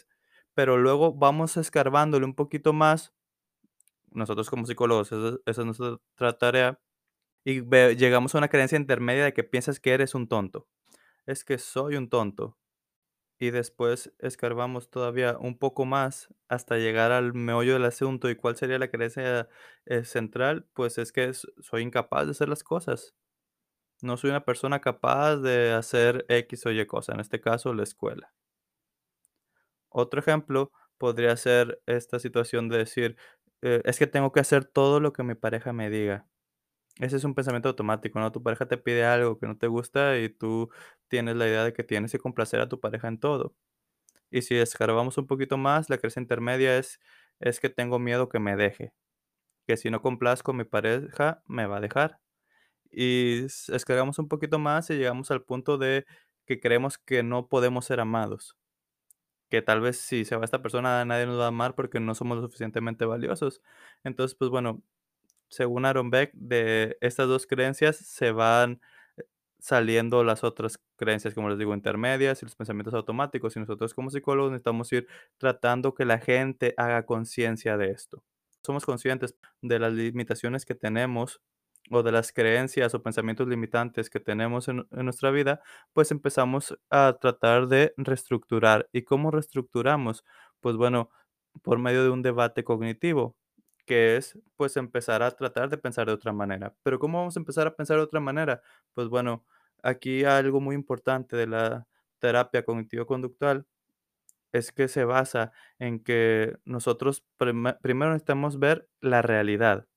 pero 0.55 0.77
luego 0.77 1.13
vamos 1.13 1.57
escarbándole 1.57 2.25
un 2.25 2.35
poquito 2.35 2.73
más. 2.73 3.13
Nosotros 4.11 4.49
como 4.49 4.65
psicólogos, 4.65 5.11
esa 5.11 5.37
esa 5.45 5.61
es 5.61 5.65
nuestra 5.67 6.37
tarea 6.37 6.79
Y 7.45 7.61
llegamos 7.97 8.35
a 8.35 8.39
una 8.39 8.49
creencia 8.49 8.77
intermedia 8.77 9.25
de 9.25 9.33
que 9.33 9.43
piensas 9.45 9.79
que 9.79 9.93
eres 9.93 10.15
un 10.15 10.27
tonto. 10.29 10.67
Es 11.27 11.43
que 11.45 11.57
soy 11.59 11.95
un 11.97 12.09
tonto. 12.09 12.57
Y 13.39 13.51
después 13.51 14.13
escarbamos 14.19 14.89
todavía 14.89 15.37
un 15.39 15.57
poco 15.59 15.85
más 15.85 16.29
hasta 16.47 16.77
llegar 16.77 17.11
al 17.11 17.33
meollo 17.33 17.73
del 17.73 17.85
asunto. 17.85 18.29
¿Y 18.29 18.35
cuál 18.35 18.55
sería 18.57 18.79
la 18.79 18.89
creencia, 18.89 19.47
eh, 19.85 20.03
central? 20.05 20.67
Pues 20.73 20.97
es 20.97 21.11
que 21.11 21.33
soy 21.33 21.83
incapaz 21.83 22.25
de 22.25 22.31
hacer 22.31 22.49
las 22.49 22.63
cosas. 22.63 23.15
No 24.01 24.17
soy 24.17 24.31
una 24.31 24.45
persona 24.45 24.81
capaz 24.81 25.37
de 25.37 25.73
hacer 25.73 26.25
X 26.29 26.65
o 26.67 26.71
Y 26.71 26.85
cosa, 26.87 27.13
en 27.13 27.19
este 27.21 27.41
caso, 27.41 27.73
la 27.73 27.83
escuela. 27.83 28.33
Otro 29.89 30.19
ejemplo 30.19 30.71
podría 30.97 31.35
ser 31.37 31.81
esta 31.85 32.19
situación 32.19 32.69
de 32.69 32.77
decir, 32.79 33.17
eh, 33.61 33.81
es 33.85 33.99
que 33.99 34.07
tengo 34.07 34.31
que 34.31 34.39
hacer 34.39 34.65
todo 34.65 34.99
lo 34.99 35.13
que 35.13 35.23
mi 35.23 35.35
pareja 35.35 35.73
me 35.73 35.89
diga. 35.89 36.27
Ese 36.99 37.17
es 37.17 37.23
un 37.23 37.35
pensamiento 37.35 37.69
automático, 37.69 38.19
¿no? 38.19 38.31
Tu 38.31 38.41
pareja 38.41 38.67
te 38.67 38.77
pide 38.77 39.05
algo 39.05 39.37
que 39.39 39.45
no 39.47 39.57
te 39.57 39.67
gusta 39.67 40.17
y 40.17 40.29
tú 40.29 40.69
tienes 41.07 41.35
la 41.35 41.47
idea 41.47 41.63
de 41.63 41.73
que 41.73 41.83
tienes 41.83 42.11
que 42.11 42.19
complacer 42.19 42.59
a 42.59 42.69
tu 42.69 42.79
pareja 42.79 43.07
en 43.07 43.19
todo. 43.19 43.55
Y 44.31 44.43
si 44.43 44.55
escarbamos 44.57 45.17
un 45.17 45.27
poquito 45.27 45.57
más, 45.57 45.89
la 45.89 45.97
creencia 45.97 46.21
intermedia 46.21 46.77
es, 46.77 46.99
es 47.39 47.59
que 47.59 47.69
tengo 47.69 47.99
miedo 47.99 48.29
que 48.29 48.39
me 48.39 48.55
deje, 48.55 48.93
que 49.67 49.77
si 49.77 49.91
no 49.91 50.01
complazco 50.01 50.51
a 50.51 50.55
mi 50.55 50.65
pareja, 50.65 51.43
me 51.47 51.67
va 51.67 51.77
a 51.77 51.81
dejar. 51.81 52.19
Y 52.91 53.45
escarbamos 53.45 54.19
un 54.19 54.27
poquito 54.29 54.59
más 54.59 54.89
y 54.89 54.95
llegamos 54.97 55.31
al 55.31 55.43
punto 55.43 55.77
de 55.77 56.05
que 56.45 56.59
creemos 56.59 56.97
que 56.97 57.23
no 57.23 57.47
podemos 57.49 57.85
ser 57.85 57.99
amados, 58.01 58.57
que 59.49 59.61
tal 59.61 59.81
vez 59.81 59.97
si 59.99 60.25
se 60.25 60.35
va 60.35 60.45
esta 60.45 60.61
persona 60.61 61.05
nadie 61.05 61.25
nos 61.25 61.39
va 61.39 61.45
a 61.45 61.47
amar 61.49 61.75
porque 61.75 61.99
no 61.99 62.15
somos 62.15 62.37
lo 62.37 62.43
suficientemente 62.43 63.05
valiosos. 63.05 63.61
Entonces, 64.03 64.35
pues 64.37 64.51
bueno, 64.51 64.83
según 65.49 65.85
Aaron 65.85 66.09
Beck, 66.11 66.31
de 66.33 66.97
estas 67.01 67.27
2 67.27 67.47
creencias 67.47 67.97
se 67.97 68.31
van, 68.31 68.81
eh, 69.17 69.23
saliendo 69.59 70.23
las 70.23 70.43
otras 70.43 70.79
creencias, 70.97 71.33
como 71.33 71.49
les 71.49 71.57
digo, 71.59 71.73
intermedias 71.73 72.41
y 72.41 72.45
los 72.45 72.55
pensamientos 72.55 72.93
automáticos, 72.93 73.55
y 73.55 73.59
nosotros 73.61 73.93
como 73.93 74.09
psicólogos 74.11 74.51
necesitamos 74.51 74.91
ir 74.93 75.07
tratando 75.37 75.93
que 75.95 76.05
la 76.05 76.19
gente 76.19 76.73
haga 76.77 77.05
conciencia 77.05 77.77
de 77.77 77.91
esto. 77.91 78.23
Somos 78.65 78.85
conscientes 78.85 79.35
de 79.61 79.79
las 79.79 79.93
limitaciones 79.93 80.65
que 80.65 80.75
tenemos, 80.75 81.41
o 81.89 82.03
de 82.03 82.11
las 82.11 82.33
creencias 82.33 82.93
o 82.95 83.01
pensamientos 83.03 83.47
limitantes 83.47 84.09
que 84.09 84.19
tenemos 84.19 84.67
en 84.67 84.85
en 84.91 85.05
nuestra 85.05 85.31
vida, 85.31 85.61
pues 85.93 86.11
empezamos 86.11 86.77
a 86.89 87.17
tratar 87.21 87.67
de 87.67 87.93
reestructurar, 87.97 88.89
¿y 88.93 89.03
cómo 89.03 89.31
reestructuramos? 89.31 90.25
Pues 90.59 90.75
bueno, 90.75 91.09
por 91.63 91.79
medio 91.79 92.03
de 92.03 92.09
un 92.11 92.21
debate 92.23 92.63
cognitivo 92.65 93.35
que 93.87 94.17
es, 94.17 94.39
pues, 94.57 94.77
empezar 94.77 95.23
a 95.23 95.31
tratar 95.31 95.69
de 95.71 95.79
pensar 95.79 96.07
de 96.07 96.13
otra 96.13 96.33
manera. 96.33 96.75
Pero, 96.83 96.99
¿cómo 96.99 97.19
vamos 97.19 97.37
a 97.37 97.41
empezar 97.41 97.67
a 97.67 97.75
pensar 97.77 97.97
de 97.97 98.03
otra 98.03 98.21
manera? 98.21 98.61
Pues, 98.95 99.09
bueno, 99.09 99.45
aquí 99.83 100.25
algo 100.25 100.61
muy 100.61 100.75
importante 100.75 101.37
de 101.37 101.47
la 101.47 101.87
terapia 102.19 102.65
cognitivo-conductual 102.65 103.67
es 104.53 104.71
que 104.71 104.87
se 104.87 105.03
basa 105.05 105.51
en 105.79 105.99
que 106.03 106.57
nosotros 106.65 107.23
prime 107.37 107.73
primero 107.81 108.11
necesitamos 108.11 108.59
ver 108.59 108.89
la 109.01 109.21
realidad, 109.21 109.87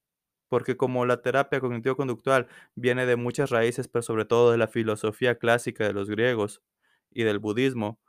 porque 0.49 0.77
como 0.77 1.07
la 1.07 1.23
terapia 1.23 1.61
cognitivo-conductual 1.61 2.49
viene 2.75 3.07
de 3.07 3.17
muchas 3.17 3.51
raíces, 3.51 3.89
pero 3.89 4.03
sobre 4.03 4.25
todo 4.27 4.53
de 4.53 4.59
la 4.59 4.69
filosofía 4.69 5.37
clásica 5.39 5.85
de 5.87 5.93
los 5.95 6.11
griegos 6.11 6.63
y 7.11 7.25
del 7.25 7.39
budismo, 7.41 8.01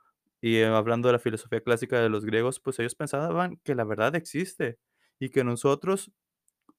Y, 0.42 0.56
eh, 0.58 0.66
hablando 0.66 1.08
de 1.08 1.14
la 1.14 1.18
filosofía 1.20 1.60
clásica 1.62 2.00
de 2.00 2.08
los 2.10 2.24
griegos, 2.26 2.60
pues 2.60 2.78
ellos 2.80 2.94
pensaban 2.96 3.58
que 3.64 3.74
la 3.76 3.84
verdad 3.84 4.14
existe 4.16 4.78
y 5.22 5.30
que 5.30 5.44
nosotros, 5.44 6.10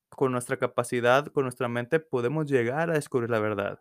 con 0.09 0.33
nuestra 0.33 0.57
capacidad, 0.57 1.27
con 1.27 1.43
nuestra 1.45 1.69
mente, 1.69 2.01
podemos 2.01 2.45
llegar 2.47 2.89
a 2.89 2.95
descubrir 2.95 3.29
la 3.29 3.39
verdad. 3.39 3.79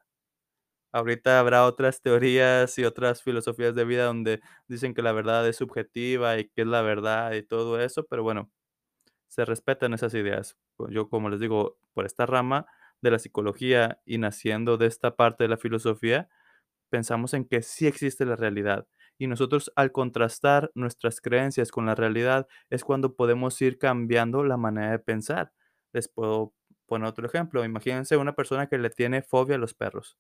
Ahorita 0.93 1.41
habrá 1.41 1.67
otras 1.67 2.03
teorías 2.03 2.79
y 2.79 2.85
otras 2.85 3.23
filosofías 3.23 3.75
de 3.75 3.85
vida 3.85 4.05
donde 4.05 4.41
dicen 4.69 4.95
que 4.95 5.03
la 5.03 5.13
verdad 5.13 5.49
es 5.49 5.57
subjetiva 5.57 6.39
y 6.39 6.49
qué 6.51 6.63
es 6.63 6.69
la 6.69 6.83
verdad 6.83 7.33
y 7.33 7.43
todo 7.43 7.81
eso, 7.81 8.05
pero 8.07 8.23
bueno, 8.23 8.51
se 9.29 9.45
respetan 9.45 9.95
esas 9.95 10.15
ideas. 10.15 10.57
Yo, 10.91 11.09
como 11.09 11.31
les 11.31 11.41
digo, 11.41 11.79
por 11.95 12.07
esta 12.07 12.27
rama 12.27 12.67
de 13.03 13.11
la 13.13 13.19
psicología 13.19 14.01
y 14.07 14.19
naciendo 14.19 14.79
de 14.79 14.87
esta 14.87 15.17
parte 15.17 15.45
de 15.45 15.49
la 15.49 15.59
filosofía, 15.59 16.29
pensamos 16.91 17.35
en 17.35 17.47
que 17.47 17.63
sí 17.63 17.87
existe 17.87 18.27
la 18.27 18.37
realidad. 18.37 18.87
Y 19.19 19.27
nosotros 19.29 19.73
al 19.77 19.93
contrastar 19.93 20.71
nuestras 20.75 21.21
creencias 21.21 21.71
con 21.71 21.87
la 21.87 21.95
realidad 21.95 22.47
es 22.71 22.85
cuando 22.85 23.15
podemos 23.17 23.61
ir 23.63 23.79
cambiando 23.79 24.45
la 24.45 24.57
manera 24.57 24.91
de 24.93 24.99
pensar. 24.99 25.53
Les 25.93 26.09
puedo 26.09 26.55
poner 26.87 27.09
otro 27.09 27.27
ejemplo. 27.27 27.65
Imagínense 27.65 28.17
una 28.17 28.35
persona 28.35 28.69
que 28.69 28.79
le 28.79 28.91
tiene 28.91 29.23
fobia 29.23 29.57
a 29.57 29.59
los 29.59 29.75
perros. 29.75 30.19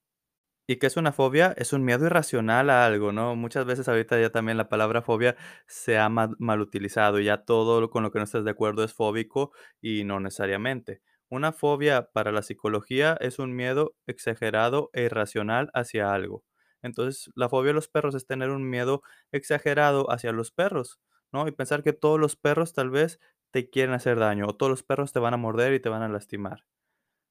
¿Y 0.69 0.77
qué 0.79 0.87
es 0.87 0.97
una 0.97 1.13
fobia? 1.13 1.53
Es 1.57 1.73
un 1.73 1.85
miedo 1.85 2.07
irracional 2.07 2.71
a 2.71 2.87
algo, 2.87 3.13
¿no? 3.13 3.35
Muchas 3.37 3.67
veces 3.67 3.89
ahorita 3.89 4.21
ya 4.21 4.31
también 4.31 4.57
la 4.57 4.69
palabra 4.69 5.03
fobia 5.03 5.37
se 5.67 5.99
ha 5.99 6.09
ma- 6.09 6.35
mal 6.39 6.61
utilizado, 6.61 7.19
ya 7.21 7.45
todo 7.45 7.91
con 7.91 8.03
lo 8.05 8.13
que 8.13 8.19
no 8.19 8.25
estás 8.25 8.45
de 8.45 8.51
acuerdo 8.53 8.85
es 8.85 8.95
fóbico 8.95 9.53
y 9.81 10.05
no 10.05 10.21
necesariamente. 10.21 11.03
Una 11.29 11.53
fobia 11.53 12.11
para 12.13 12.31
la 12.33 12.43
psicología 12.43 13.17
es 13.21 13.39
un 13.39 13.55
miedo 13.57 13.97
exagerado 14.07 14.91
e 14.93 15.03
irracional 15.05 15.71
hacia 15.75 16.13
algo. 16.15 16.45
Entonces, 16.83 17.31
la 17.35 17.49
fobia 17.49 17.73
a 17.73 17.75
los 17.75 17.89
perros 17.89 18.15
es 18.15 18.27
tener 18.27 18.51
un 18.51 18.69
miedo 18.69 19.03
exagerado 19.33 20.11
hacia 20.11 20.33
los 20.33 20.51
perros, 20.51 21.01
¿no? 21.33 21.47
Y 21.49 21.53
pensar 21.53 21.83
que 21.83 21.93
todos 21.93 22.19
los 22.21 22.37
perros 22.37 22.73
tal 22.75 22.91
vez 22.91 23.21
te 23.53 23.71
quieren 23.71 23.95
hacer 23.95 24.19
daño 24.19 24.47
o 24.49 24.57
todos 24.57 24.71
los 24.71 24.83
perros 24.83 25.13
te 25.13 25.21
van 25.21 25.35
a 25.35 25.37
morder 25.37 25.75
y 25.75 25.81
te 25.81 25.89
van 25.89 26.03
a 26.03 26.09
lastimar. 26.09 26.65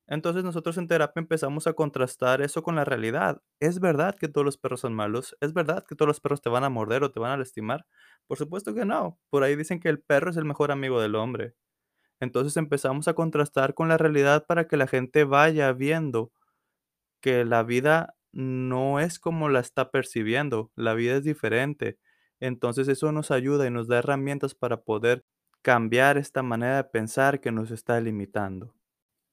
Entonces 0.08 0.44
nosotros 0.44 0.78
en 0.78 0.88
terapia 0.88 1.22
empezamos 1.22 1.68
a 1.68 1.74
contrastar 1.74 2.42
eso 2.42 2.64
con 2.64 2.76
la 2.76 2.84
realidad. 2.86 3.42
¿Es 3.60 3.80
verdad 3.80 4.16
que 4.16 4.28
todos 4.28 4.44
los 4.46 4.58
perros 4.58 4.82
son 4.82 4.94
malos? 4.94 5.38
¿Es 5.40 5.54
verdad 5.54 5.86
que 5.88 5.96
todos 5.96 6.08
los 6.08 6.20
perros 6.20 6.42
te 6.42 6.50
van 6.50 6.64
a 6.66 6.70
morder 6.70 7.04
o 7.04 7.12
te 7.12 7.20
van 7.20 7.32
a 7.32 7.38
lastimar? 7.38 7.86
Por 8.28 8.38
supuesto 8.38 8.74
que 8.74 8.84
no. 8.86 9.20
Por 9.30 9.44
ahí 9.44 9.56
dicen 9.56 9.80
que 9.80 9.90
el 9.90 10.02
perro 10.02 10.32
es 10.32 10.38
el 10.38 10.46
mejor 10.46 10.72
amigo 10.72 11.00
del 11.02 11.16
hombre. 11.16 11.56
Entonces 12.20 12.58
empezamos 12.58 13.08
a 13.08 13.14
contrastar 13.16 13.74
con 13.76 13.90
la 13.90 13.98
realidad 13.98 14.46
para 14.48 14.68
que 14.68 14.78
la 14.78 14.88
gente 14.88 15.24
vaya 15.26 15.74
viendo 15.74 16.32
que 17.22 17.46
la 17.46 17.64
vida 17.64 18.16
no 18.34 19.00
es 19.00 19.20
como 19.20 19.50
la 19.50 19.60
está 19.60 19.92
percibiendo, 19.92 20.72
la 20.76 20.94
vida 20.94 21.18
es 21.18 21.24
diferente. 21.24 21.98
Entonces 22.40 22.88
eso 22.88 23.12
nos 23.12 23.32
ayuda 23.32 23.68
y 23.68 23.72
nos 23.72 23.88
da 23.88 24.00
herramientas 24.00 24.56
para 24.56 24.82
poder 24.84 25.26
cambiar 25.62 26.18
esta 26.18 26.44
manera 26.44 26.78
de 26.78 26.84
pensar 26.86 27.40
que 27.42 27.52
nos 27.52 27.72
está 27.72 28.00
limitando. 28.02 28.74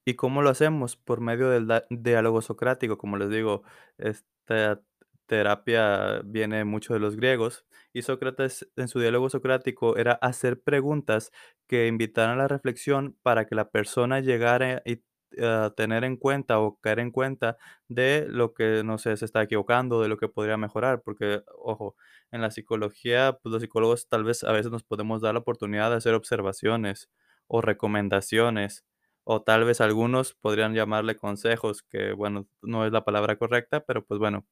¿Y 0.06 0.14
cómo 0.14 0.42
lo 0.42 0.50
hacemos? 0.50 0.96
Por 0.96 1.20
medio 1.20 1.50
del 1.50 1.84
diálogo 1.90 2.42
socrático, 2.42 2.98
como 2.98 3.16
les 3.18 3.30
digo, 3.30 3.62
esta 3.98 4.82
terapia 5.26 6.22
viene 6.24 6.64
mucho 6.64 6.94
de 6.94 7.00
los 7.00 7.16
griegos, 7.16 7.66
y 7.92 8.02
Sócrates, 8.02 8.68
en 8.76 8.88
su 8.88 9.00
diálogo 9.00 9.28
socrático, 9.30 9.96
era 9.96 10.12
hacer 10.12 10.60
preguntas 10.62 11.32
que 11.66 11.86
invitaran 11.86 12.32
a 12.32 12.42
la 12.42 12.48
reflexión 12.48 13.16
para 13.22 13.46
que 13.46 13.54
la 13.54 13.70
persona 13.70 14.20
llegara 14.20 14.82
y 14.84 15.02
a 15.42 15.72
tener 15.76 16.04
en 16.04 16.16
cuenta 16.16 16.58
o 16.60 16.76
caer 16.80 17.00
en 17.00 17.10
cuenta 17.10 17.56
de 17.88 18.26
lo 18.28 18.54
que, 18.54 18.82
no 18.84 18.98
sé, 18.98 19.16
se 19.16 19.24
está 19.24 19.42
equivocando, 19.42 20.00
de 20.02 20.08
lo 20.08 20.16
que 20.18 20.28
podría 20.28 20.56
mejorar, 20.56 21.02
porque, 21.02 21.42
ojo, 21.58 21.96
en 22.30 22.40
la 22.42 22.50
psicología, 22.50 23.38
pues, 23.42 23.52
los 23.52 23.62
psicólogos 23.62 24.08
tal 24.08 24.24
vez 24.24 24.44
a 24.44 24.52
veces 24.52 24.70
nos 24.72 24.82
podemos 24.84 25.20
dar 25.22 25.34
la 25.34 25.40
oportunidad 25.40 25.90
de 25.90 25.96
hacer 25.96 26.14
observaciones 26.14 27.08
o 27.46 27.60
recomendaciones. 27.62 28.84
O 29.24 29.42
tal 29.42 29.64
vez 29.64 29.80
algunos 29.82 30.34
podrían 30.34 30.74
llamarle 30.74 31.16
consejos, 31.16 31.82
que 31.82 32.12
bueno, 32.14 32.46
no 32.62 32.86
es 32.86 32.92
la 32.92 33.04
palabra 33.04 33.36
correcta, 33.36 33.80
pero 33.84 34.04
pues 34.04 34.18
bueno. 34.18 34.46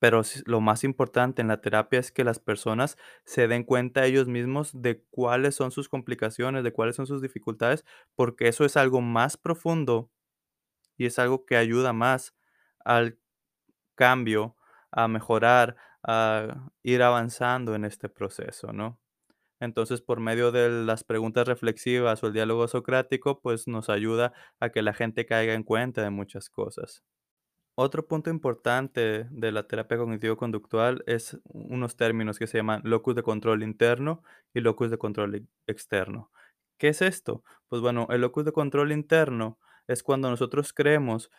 Pero 0.00 0.22
lo 0.46 0.60
más 0.62 0.84
importante 0.84 1.42
en 1.42 1.48
la 1.48 1.60
terapia 1.62 2.00
es 2.00 2.12
que 2.12 2.24
las 2.24 2.40
personas 2.40 2.98
se 3.24 3.48
den 3.48 3.64
cuenta 3.64 4.06
ellos 4.06 4.28
mismos 4.28 4.70
de 4.74 5.04
cuáles 5.10 5.54
son 5.56 5.70
sus 5.72 5.88
complicaciones, 5.90 6.64
de 6.64 6.72
cuáles 6.72 6.96
son 6.96 7.06
sus 7.06 7.22
dificultades, 7.22 7.84
porque 8.16 8.48
eso 8.48 8.64
es 8.66 8.76
algo 8.78 9.02
más 9.02 9.36
profundo 9.36 10.10
y 10.96 11.06
es 11.06 11.18
algo 11.18 11.46
que 11.46 11.56
ayuda 11.56 11.92
más 11.92 12.34
al 12.84 13.18
cambio, 13.94 14.56
a 14.90 15.08
mejorar, 15.08 15.76
a 16.02 16.70
ir 16.82 17.02
avanzando 17.02 17.74
en 17.74 17.84
este 17.84 18.08
proceso, 18.08 18.72
¿no? 18.72 19.00
Entonces, 19.60 20.02
por 20.02 20.20
medio 20.20 20.52
de 20.52 20.70
las 20.84 21.04
preguntas 21.04 21.48
reflexivas 21.48 22.22
o 22.24 22.28
el 22.28 22.34
diálogo 22.34 22.68
socrático, 22.68 23.40
pues 23.42 23.68
nos 23.68 23.90
ayuda 23.90 24.32
a 24.60 24.70
que 24.70 24.82
la 24.82 24.94
gente 24.94 25.26
caiga 25.26 25.54
en 25.54 25.64
cuenta 25.64 26.02
de 26.02 26.10
muchas 26.10 26.50
cosas. 26.50 27.02
Otro 27.76 28.06
punto 28.06 28.30
importante 28.30 29.24
de 29.30 29.52
la 29.52 29.66
terapia 29.66 29.96
cognitivo-conductual 29.96 31.02
es 31.06 31.38
unos 31.44 31.96
términos 31.96 32.38
que 32.38 32.46
se 32.46 32.58
llaman 32.58 32.82
locus 32.84 33.14
de 33.14 33.22
control 33.22 33.62
interno 33.62 34.22
y 34.52 34.60
locus 34.60 34.90
de 34.90 34.98
control 34.98 35.48
externo. 35.66 36.30
¿Qué 36.78 36.88
es 36.88 37.00
esto? 37.02 37.42
Pues 37.68 37.80
bueno, 37.80 38.06
el 38.10 38.20
locus 38.20 38.44
de 38.44 38.52
control 38.52 38.92
interno 38.92 39.58
es 39.86 40.02
cuando 40.02 40.28
nosotros 40.30 40.72
creemos 40.74 41.30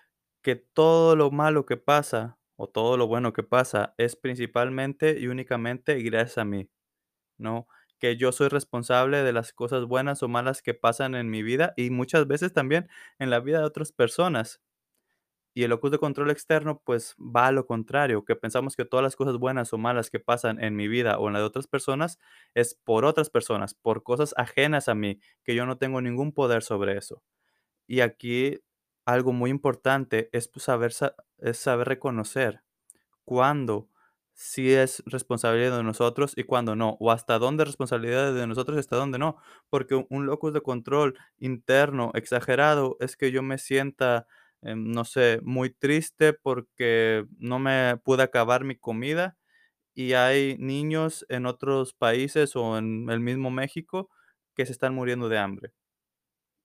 que 0.42 0.56
todo 0.56 1.16
lo 1.16 1.30
malo 1.32 1.66
que 1.66 1.78
pasa 1.78 2.40
o 2.56 2.68
todo 2.70 2.98
lo 2.98 3.08
bueno 3.08 3.34
que 3.34 3.44
pasa 3.44 3.94
es 3.98 4.16
principalmente 4.16 5.20
y 5.20 5.28
únicamente 5.28 6.02
gracias 6.02 6.38
a 6.40 6.46
mí. 6.46 6.70
¿no? 7.38 7.68
Que 8.00 8.18
yo 8.18 8.32
soy 8.32 8.50
responsable 8.50 9.24
de 9.24 9.34
las 9.34 9.54
cosas 9.54 9.86
buenas 9.86 10.24
o 10.24 10.28
malas 10.28 10.62
que 10.62 10.74
pasan 10.74 11.16
en 11.16 11.30
mi 11.30 11.44
vida 11.44 11.74
y 11.78 11.90
muchas 11.92 12.28
veces 12.28 12.54
también 12.54 12.90
en 13.20 13.30
la 13.30 13.40
vida 13.40 13.60
de 13.60 13.66
otras 13.66 13.92
personas. 13.92 14.62
Y 15.53 15.63
el 15.63 15.70
locus 15.72 15.91
de 15.91 16.00
control 16.00 16.31
externo, 16.31 16.81
pues 16.86 17.15
va 17.20 17.48
a 17.48 17.51
lo 17.51 17.65
contrario, 17.65 18.24
que 18.25 18.36
pensamos 18.36 18.75
que 18.75 18.86
todas 18.86 19.03
las 19.03 19.15
cosas 19.15 19.38
buenas 19.38 19.74
o 19.74 19.77
malas 19.77 20.10
que 20.10 20.20
pasan 20.20 20.63
en 20.63 20.75
mi 20.75 20.88
vida 20.88 21.20
o 21.20 21.27
en 21.27 21.34
la 21.34 21.39
de 21.39 21.46
otras 21.46 21.67
personas 21.67 22.20
es 22.53 22.75
por 22.75 23.05
otras 23.05 23.29
personas, 23.29 23.74
por 23.74 24.03
cosas 24.03 24.34
ajenas 24.38 24.88
a 24.89 24.96
mí, 24.96 25.20
que 25.43 25.55
yo 25.55 25.65
no 25.65 25.77
tengo 25.77 26.01
ningún 26.01 26.31
poder 26.34 26.63
sobre 26.63 26.98
eso. 26.98 27.24
Y 27.88 28.01
aquí 28.01 28.60
algo 29.05 29.34
muy 29.34 29.50
importante 29.50 30.29
es 30.34 30.48
pues, 30.48 30.63
saber, 30.65 30.93
sa- 30.93 31.15
es 31.39 31.58
saber 31.58 31.88
reconocer 31.88 32.62
cuándo 33.25 33.89
sí 34.34 34.74
es 34.74 35.03
responsabilidad 35.05 35.77
de 35.77 35.84
nosotros 35.84 36.34
y 36.36 36.43
cuándo 36.43 36.75
no, 36.75 36.98
o 37.00 37.12
hasta 37.12 37.38
dónde 37.39 37.63
es 37.63 37.70
responsabilidad 37.70 38.34
de 38.34 38.48
nosotros 38.48 38.77
y 38.77 38.79
hasta 38.79 38.96
dónde 38.96 39.20
no, 39.20 39.38
porque 39.70 40.05
un 40.10 40.25
locus 40.25 40.53
de 40.53 40.62
control 40.62 41.17
interno 41.38 42.12
exagerado 42.15 42.98
es 43.00 43.17
que 43.17 43.31
yo 43.31 43.43
me 43.43 43.58
sienta, 43.58 44.27
em, 44.62 44.91
no 44.91 45.06
sé, 45.06 45.39
muy 45.44 45.70
triste 45.72 46.34
porque 46.34 47.25
no 47.39 47.60
me 47.60 47.98
pude 48.03 48.24
acabar 48.24 48.63
mi 48.63 48.75
comida 48.77 49.38
y 49.96 50.13
hay 50.13 50.58
niños 50.60 51.25
en 51.30 51.46
otros 51.48 51.94
países 51.94 52.56
o 52.56 52.77
en 52.77 53.10
el 53.10 53.20
mismo 53.22 53.51
México 53.51 54.10
que 54.56 54.65
se 54.68 54.74
están 54.74 54.96
muriendo 54.96 55.30
de 55.30 55.39
hambre. 55.39 55.74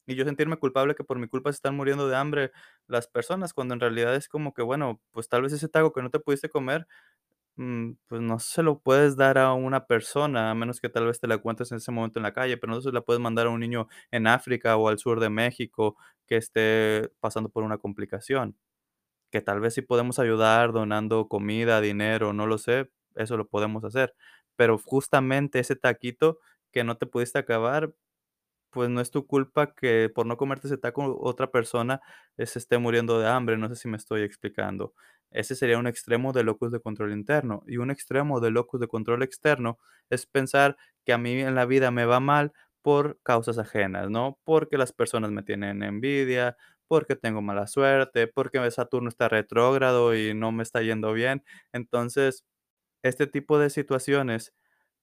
Y 0.08 0.14
yo 0.14 0.24
sentirme 0.24 0.56
culpable 0.58 0.94
que 0.94 1.02
por 1.04 1.18
mi 1.18 1.26
culpa 1.28 1.50
se 1.52 1.56
están 1.56 1.74
muriendo 1.76 2.08
de 2.08 2.16
hambre 2.16 2.52
las 2.86 3.08
personas, 3.08 3.52
cuando 3.52 3.74
en 3.74 3.80
realidad 3.80 4.14
es 4.14 4.28
como 4.28 4.54
que, 4.54 4.62
bueno, 4.62 5.00
pues 5.10 5.28
tal 5.28 5.42
vez 5.42 5.52
ese 5.52 5.68
taco 5.68 5.92
que 5.92 6.02
no 6.02 6.10
te 6.10 6.20
pudiste 6.20 6.48
comer 6.48 6.86
Mm, 7.58 7.92
pues 8.08 8.20
no 8.20 8.38
se 8.38 8.62
lo 8.62 8.80
puedes 8.80 9.16
dar 9.16 9.38
a 9.38 9.54
una 9.54 9.86
persona, 9.86 10.50
a 10.50 10.54
menos 10.54 10.78
que 10.80 10.90
tal 10.90 11.06
vez 11.06 11.20
te 11.20 11.26
la 11.26 11.36
encuentres 11.36 11.70
en 11.72 11.78
ese 11.78 11.90
momento 11.90 12.18
en 12.18 12.24
la 12.24 12.34
calle, 12.34 12.58
pero 12.58 12.74
no 12.74 12.80
se 12.82 12.92
la 12.92 13.00
puedes 13.00 13.20
mandar 13.20 13.46
a 13.46 13.50
un 13.50 13.60
niño 13.60 13.88
en 14.10 14.26
África 14.26 14.76
o 14.76 14.88
al 14.88 14.98
sur 14.98 15.20
de 15.20 15.30
México 15.30 15.96
que 16.26 16.36
esté 16.36 17.10
pasando 17.20 17.48
por 17.48 17.62
una 17.64 17.78
complicación. 17.78 18.56
Que 19.30 19.42
tal 19.42 19.60
vez 19.60 19.74
sí 19.74 19.82
podemos 19.82 20.18
ayudar 20.20 20.72
donando 20.72 21.28
comida, 21.28 21.80
dinero, 21.80 22.32
no 22.34 22.46
lo 22.46 22.58
sé, 22.58 22.90
eso 23.16 23.36
lo 23.36 23.48
podemos 23.48 23.84
hacer. 23.84 24.14
Pero 24.56 24.78
justamente 24.78 25.60
ese 25.60 25.76
taquito 25.76 26.38
que 26.72 26.84
no 26.84 26.96
te 26.98 27.06
pudiste 27.06 27.38
acabar, 27.38 27.94
pues 28.76 28.90
no 28.90 29.00
es 29.00 29.10
tu 29.10 29.26
culpa 29.26 29.72
que 29.74 30.10
por 30.14 30.26
no 30.26 30.36
comerte 30.36 30.66
ese 30.68 30.76
taco 30.78 31.16
otra 31.20 31.50
persona, 31.50 32.02
se 32.36 32.58
esté 32.58 32.76
muriendo 32.78 33.18
de 33.18 33.26
hambre, 33.28 33.56
no 33.56 33.68
sé 33.70 33.76
si 33.76 33.88
me 33.88 33.96
estoy 33.96 34.20
explicando. 34.22 34.92
Ese 35.30 35.54
sería 35.56 35.78
un 35.78 35.86
extremo 35.86 36.34
de 36.34 36.44
locus 36.44 36.70
de 36.72 36.80
control 36.80 37.12
interno, 37.12 37.62
y 37.66 37.78
un 37.78 37.90
extremo 37.90 38.38
de 38.40 38.50
locus 38.50 38.78
de 38.80 38.88
control 38.88 39.22
externo 39.22 39.78
es 40.10 40.26
pensar 40.26 40.76
que 41.06 41.14
a 41.14 41.18
mí 41.18 41.40
en 41.40 41.54
la 41.54 41.64
vida 41.64 41.90
me 41.90 42.04
va 42.04 42.20
mal 42.20 42.52
por 42.82 43.18
causas 43.22 43.56
ajenas, 43.58 44.10
¿no? 44.10 44.38
Porque 44.44 44.76
las 44.78 44.92
personas 44.92 45.30
me 45.32 45.42
tienen 45.42 45.82
envidia, 45.82 46.56
porque 46.86 47.16
tengo 47.16 47.40
mala 47.42 47.66
suerte, 47.66 48.28
porque 48.28 48.70
Saturno 48.70 49.08
está 49.08 49.28
retrógrado 49.30 50.14
y 50.14 50.34
no 50.34 50.52
me 50.52 50.62
está 50.62 50.82
yendo 50.82 51.12
bien. 51.14 51.42
Entonces, 51.72 52.44
este 53.04 53.26
tipo 53.28 53.58
de 53.58 53.70
situaciones, 53.70 54.54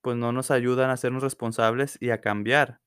pues 0.03 0.17
no 0.17 0.33
nos 0.33 0.51
ayudan 0.51 0.91
a 0.91 0.97
sernos 0.97 1.23
responsables 1.23 1.97
y 2.01 2.11
a 2.11 2.21
cambiar. 2.21 2.81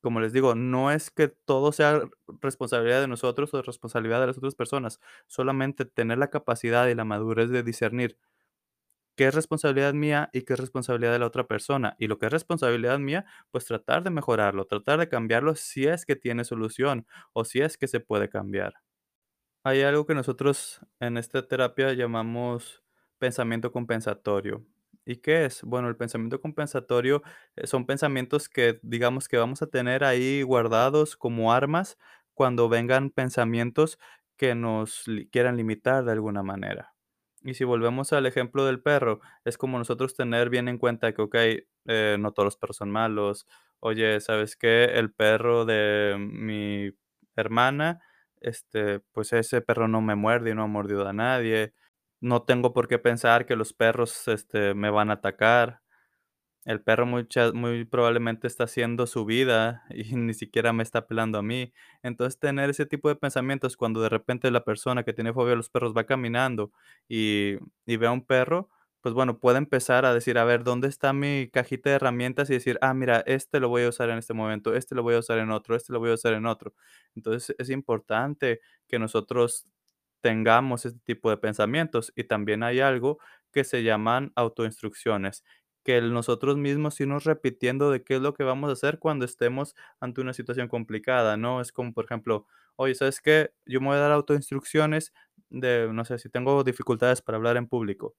Como 0.00 0.20
les 0.20 0.32
digo, 0.32 0.54
no 0.54 0.90
es 0.92 1.10
que 1.10 1.28
todo 1.28 1.72
sea 1.72 2.02
responsabilidad 2.40 3.00
de 3.00 3.08
nosotros 3.08 3.52
o 3.54 3.62
responsabilidad 3.62 4.20
de 4.20 4.28
las 4.28 4.38
otras 4.38 4.54
personas, 4.54 5.00
solamente 5.26 5.84
tener 5.84 6.18
la 6.18 6.30
capacidad 6.30 6.86
y 6.88 6.94
la 6.94 7.04
madurez 7.04 7.50
de 7.50 7.62
discernir 7.64 8.16
qué 9.16 9.26
es 9.28 9.34
responsabilidad 9.34 9.94
mía 9.94 10.30
y 10.32 10.42
qué 10.42 10.52
es 10.54 10.60
responsabilidad 10.60 11.12
de 11.12 11.18
la 11.18 11.26
otra 11.26 11.46
persona. 11.46 11.96
Y 11.98 12.06
lo 12.06 12.18
que 12.18 12.26
es 12.26 12.32
responsabilidad 12.32 12.98
mía, 12.98 13.26
pues 13.50 13.64
tratar 13.66 14.02
de 14.04 14.10
mejorarlo, 14.10 14.66
tratar 14.66 14.98
de 15.00 15.08
cambiarlo 15.08 15.54
si 15.56 15.86
es 15.86 16.06
que 16.06 16.16
tiene 16.16 16.44
solución 16.44 17.06
o 17.32 17.44
si 17.44 17.60
es 17.60 17.76
que 17.78 17.88
se 17.88 18.00
puede 18.00 18.28
cambiar. 18.28 18.74
Hay 19.64 19.82
algo 19.82 20.06
que 20.06 20.14
nosotros 20.14 20.80
en 21.00 21.18
esta 21.18 21.46
terapia 21.46 21.92
llamamos 21.92 22.82
pensamiento 23.18 23.72
compensatorio. 23.72 24.64
¿Y 25.10 25.16
qué 25.22 25.46
es? 25.46 25.62
Bueno, 25.62 25.88
el 25.88 25.96
pensamiento 25.96 26.38
compensatorio 26.38 27.22
eh, 27.56 27.66
son 27.66 27.86
pensamientos 27.86 28.50
que 28.50 28.78
digamos 28.82 29.26
que 29.26 29.38
vamos 29.38 29.62
a 29.62 29.66
tener 29.66 30.04
ahí 30.04 30.42
guardados 30.42 31.16
como 31.16 31.50
armas 31.54 31.96
cuando 32.34 32.68
vengan 32.68 33.08
pensamientos 33.08 33.98
que 34.36 34.54
nos 34.54 35.04
quieran 35.32 35.56
limitar 35.56 36.04
de 36.04 36.12
alguna 36.12 36.42
manera. 36.42 36.94
Y 37.42 37.54
si 37.54 37.64
volvemos 37.64 38.12
al 38.12 38.26
ejemplo 38.26 38.66
del 38.66 38.82
perro, 38.82 39.20
es 39.46 39.56
como 39.56 39.78
nosotros 39.78 40.14
tener 40.14 40.50
bien 40.50 40.68
en 40.68 40.76
cuenta 40.76 41.14
que, 41.14 41.22
ok, 41.22 41.34
eh, 41.86 42.16
no 42.20 42.32
todos 42.32 42.44
los 42.44 42.56
perros 42.58 42.76
son 42.76 42.90
malos. 42.90 43.46
Oye, 43.80 44.20
¿sabes 44.20 44.56
qué? 44.56 44.84
El 44.84 45.10
perro 45.10 45.64
de 45.64 46.16
mi 46.18 46.90
hermana 47.34 48.02
este, 48.40 49.00
pues 49.12 49.32
ese 49.32 49.60
perro 49.62 49.88
no 49.88 50.00
me 50.00 50.14
muerde 50.14 50.50
y 50.50 50.54
no 50.54 50.64
ha 50.64 50.66
mordido 50.66 51.08
a 51.08 51.12
nadie. 51.12 51.72
No 52.20 52.42
tengo 52.42 52.72
por 52.72 52.88
qué 52.88 52.98
pensar 52.98 53.46
que 53.46 53.56
los 53.56 53.72
perros, 53.72 54.26
este, 54.28 54.74
me 54.74 54.90
van 54.90 55.10
a 55.10 55.14
atacar. 55.14 55.80
El 56.64 56.82
perro 56.82 57.06
muchas 57.06 57.54
muy 57.54 57.84
probablemente 57.86 58.46
está 58.48 58.64
haciendo 58.64 59.06
su 59.06 59.24
vida 59.26 59.84
y 59.90 60.16
ni 60.16 60.34
siquiera 60.34 60.72
me 60.72 60.82
está 60.84 61.06
pelando 61.06 61.38
a 61.38 61.42
mí. 61.42 61.72
Entonces, 62.02 62.38
tener 62.40 62.70
ese 62.70 62.86
tipo 62.86 63.08
de 63.08 63.16
pensamientos 63.16 63.76
cuando 63.76 64.02
de 64.02 64.08
repente 64.10 64.50
la 64.50 64.64
persona 64.64 65.04
que 65.04 65.12
tiene 65.14 65.32
fobia 65.34 65.54
a 65.54 65.56
los 65.56 65.70
perros 65.70 65.94
va 65.96 66.04
caminando 66.06 66.72
y 67.08 67.56
y 67.86 67.96
ve 67.98 68.06
a 68.08 68.12
un 68.12 68.24
perro, 68.26 68.70
pues 69.02 69.14
bueno, 69.14 69.38
puede 69.40 69.58
empezar 69.58 70.04
a 70.06 70.14
decir: 70.14 70.38
"A 70.38 70.44
ver, 70.44 70.64
¿dónde 70.64 70.88
está 70.88 71.12
mi 71.14 71.48
cajita 71.52 71.90
de 71.90 71.96
herramientas?", 71.96 72.50
y 72.50 72.54
decir: 72.54 72.78
"Ah, 72.82 72.94
mira, 72.94 73.22
este 73.26 73.60
lo 73.60 73.68
voy 73.70 73.84
a 73.84 73.88
usar 73.90 74.10
en 74.10 74.18
este 74.18 74.34
momento, 74.34 74.74
este 74.74 74.94
lo 74.94 75.02
voy 75.04 75.14
a 75.16 75.18
usar 75.20 75.38
en 75.38 75.50
otro, 75.52 75.76
este 75.76 75.92
lo 75.92 76.00
voy 76.00 76.10
a 76.10 76.14
usar 76.14 76.34
en 76.34 76.46
otro". 76.46 76.74
Entonces, 77.16 77.54
es 77.58 77.70
importante 77.70 78.60
que 78.88 78.98
nosotros 78.98 79.66
tengamos 80.20 80.86
este 80.86 81.00
tipo 81.04 81.30
de 81.30 81.36
pensamientos. 81.38 82.12
Y 82.16 82.24
también 82.24 82.62
hay 82.62 82.80
algo 82.80 83.18
que 83.52 83.64
se 83.64 83.82
llaman 83.82 84.32
autoinstrucciones 84.36 85.44
que 85.84 86.00
nosotros 86.02 86.56
mismos 86.58 87.00
irnos 87.00 87.24
repitiendo 87.24 87.90
de 87.90 88.02
qué 88.04 88.16
es 88.16 88.20
lo 88.20 88.34
que 88.34 88.44
vamos 88.44 88.68
a 88.70 88.72
hacer 88.74 88.98
cuando 88.98 89.24
estemos 89.24 89.74
ante 90.00 90.20
una 90.20 90.34
situación 90.34 90.68
complicada, 90.68 91.36
¿no? 91.36 91.60
Es 91.62 91.72
como, 91.72 91.92
por 91.94 92.04
ejemplo, 92.04 92.46
oye, 92.76 92.94
¿sabes 92.94 93.20
qué? 93.20 93.52
Yo 93.66 93.80
me 93.80 93.86
voy 93.88 93.96
a 93.96 94.00
dar 94.00 94.12
autoinstrucciones 94.12 95.12
de, 95.50 95.88
no 95.92 96.04
sé, 96.04 96.18
si 96.18 96.28
tengo 96.28 96.62
dificultades 96.64 97.22
para 97.22 97.36
hablar 97.36 97.56
en 97.56 97.68
público 97.68 98.14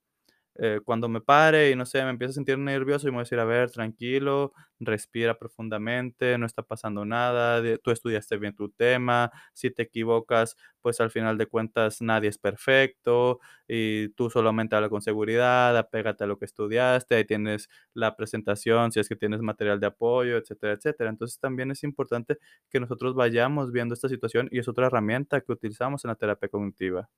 eh, 0.61 0.79
cuando 0.83 1.07
me 1.09 1.21
pare 1.21 1.71
y 1.71 1.75
no 1.75 1.85
sé, 1.85 2.03
me 2.03 2.09
empiezo 2.11 2.31
a 2.31 2.33
sentir 2.35 2.57
nervioso 2.57 3.07
y 3.07 3.11
me 3.11 3.15
voy 3.17 3.21
a 3.21 3.23
decir, 3.23 3.39
a 3.39 3.45
ver, 3.45 3.71
tranquilo, 3.71 4.53
respira 4.79 5.37
profundamente, 5.37 6.37
no 6.37 6.45
está 6.45 6.63
pasando 6.63 7.05
nada, 7.05 7.61
tú 7.83 7.91
estudiaste 7.91 8.37
bien 8.37 8.55
tu 8.55 8.69
tema, 8.69 9.31
si 9.53 9.71
te 9.71 9.83
equivocas, 9.83 10.55
pues 10.81 10.99
al 11.01 11.11
final 11.11 11.37
de 11.37 11.47
cuentas 11.47 12.01
nadie 12.01 12.29
es 12.29 12.37
perfecto 12.37 13.39
y 13.67 14.09
tú 14.09 14.29
solamente 14.29 14.75
habla 14.75 14.89
con 14.89 15.01
seguridad, 15.01 15.77
apégate 15.77 16.23
a 16.23 16.27
lo 16.27 16.37
que 16.37 16.45
estudiaste, 16.45 17.15
ahí 17.15 17.25
tienes 17.25 17.69
la 17.93 18.15
presentación, 18.15 18.91
si 18.91 18.99
es 18.99 19.09
que 19.09 19.15
tienes 19.15 19.41
material 19.41 19.79
de 19.79 19.87
apoyo, 19.87 20.37
etcétera, 20.37 20.73
etcétera. 20.73 21.09
Entonces 21.09 21.39
también 21.39 21.71
es 21.71 21.83
importante 21.83 22.37
que 22.69 22.79
nosotros 22.79 23.15
vayamos 23.15 23.71
viendo 23.71 23.93
esta 23.93 24.09
situación 24.09 24.47
y 24.51 24.59
es 24.59 24.67
otra 24.67 24.87
herramienta 24.87 25.41
que 25.41 25.51
utilizamos 25.51 26.03
en 26.05 26.09
la 26.09 26.15
terapia 26.15 26.49
cognitiva. 26.49 27.09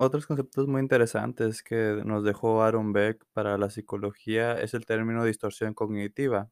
Otros 0.00 0.26
conceptos 0.26 0.68
muy 0.68 0.80
interesantes 0.80 1.62
que 1.62 2.02
nos 2.04 2.22
dejó 2.24 2.62
Aaron 2.62 2.92
Beck 2.92 3.24
para 3.32 3.58
la 3.58 3.68
psicología 3.70 4.52
es 4.60 4.74
el 4.74 4.86
término 4.86 5.24
distorsión 5.24 5.74
cognitiva. 5.74 6.50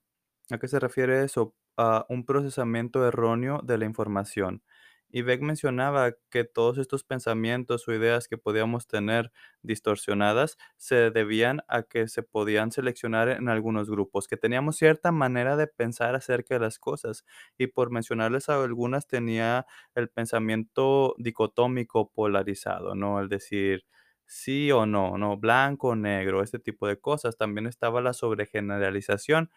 ¿A 0.51 0.59
qué 0.59 0.69
se 0.69 0.81
refiere 0.81 1.23
eso? 1.25 1.55
A 1.77 2.07
un 2.09 2.25
procesamiento 2.27 3.07
erróneo 3.07 3.61
de 3.63 3.79
la 3.79 3.85
información. 3.85 4.63
Y 5.11 5.23
Beck 5.23 5.41
mencionaba 5.41 6.13
que 6.31 6.45
todos 6.45 6.79
estos 6.79 7.05
pensamientos 7.05 7.87
o 7.89 7.95
ideas 7.95 8.29
que 8.29 8.39
podíamos 8.39 8.87
tener 8.87 9.33
distorsionadas 9.63 10.59
se 10.77 11.11
debían 11.11 11.63
a 11.69 11.83
que 11.85 12.09
se 12.09 12.23
podían 12.23 12.73
seleccionar 12.73 13.29
en 13.31 13.49
algunos 13.49 13.89
grupos, 13.91 14.27
que 14.29 14.37
teníamos 14.37 14.77
cierta 14.77 15.13
manera 15.13 15.57
de 15.57 15.67
pensar 15.69 16.15
acerca 16.15 16.55
de 16.55 16.61
las 16.61 16.79
cosas. 16.79 17.25
Y 17.59 17.69
por 17.69 17.91
mencionarles 17.91 18.49
algunas, 18.49 19.07
tenía 19.07 19.67
el 19.95 20.09
pensamiento 20.09 21.15
dicotómico 21.19 22.11
polarizado, 22.13 22.95
¿no? 22.95 23.21
El 23.21 23.29
decir 23.29 23.85
sí 24.27 24.73
o 24.73 24.87
no, 24.87 25.19
no, 25.19 25.37
blanco 25.37 25.89
o 25.89 25.97
negro, 25.97 26.43
este 26.43 26.59
tipo 26.59 26.87
de 26.89 26.99
cosas. 27.01 27.37
También 27.37 27.67
estaba 27.67 28.01
la 28.01 28.13
sobregeneralización, 28.13 29.51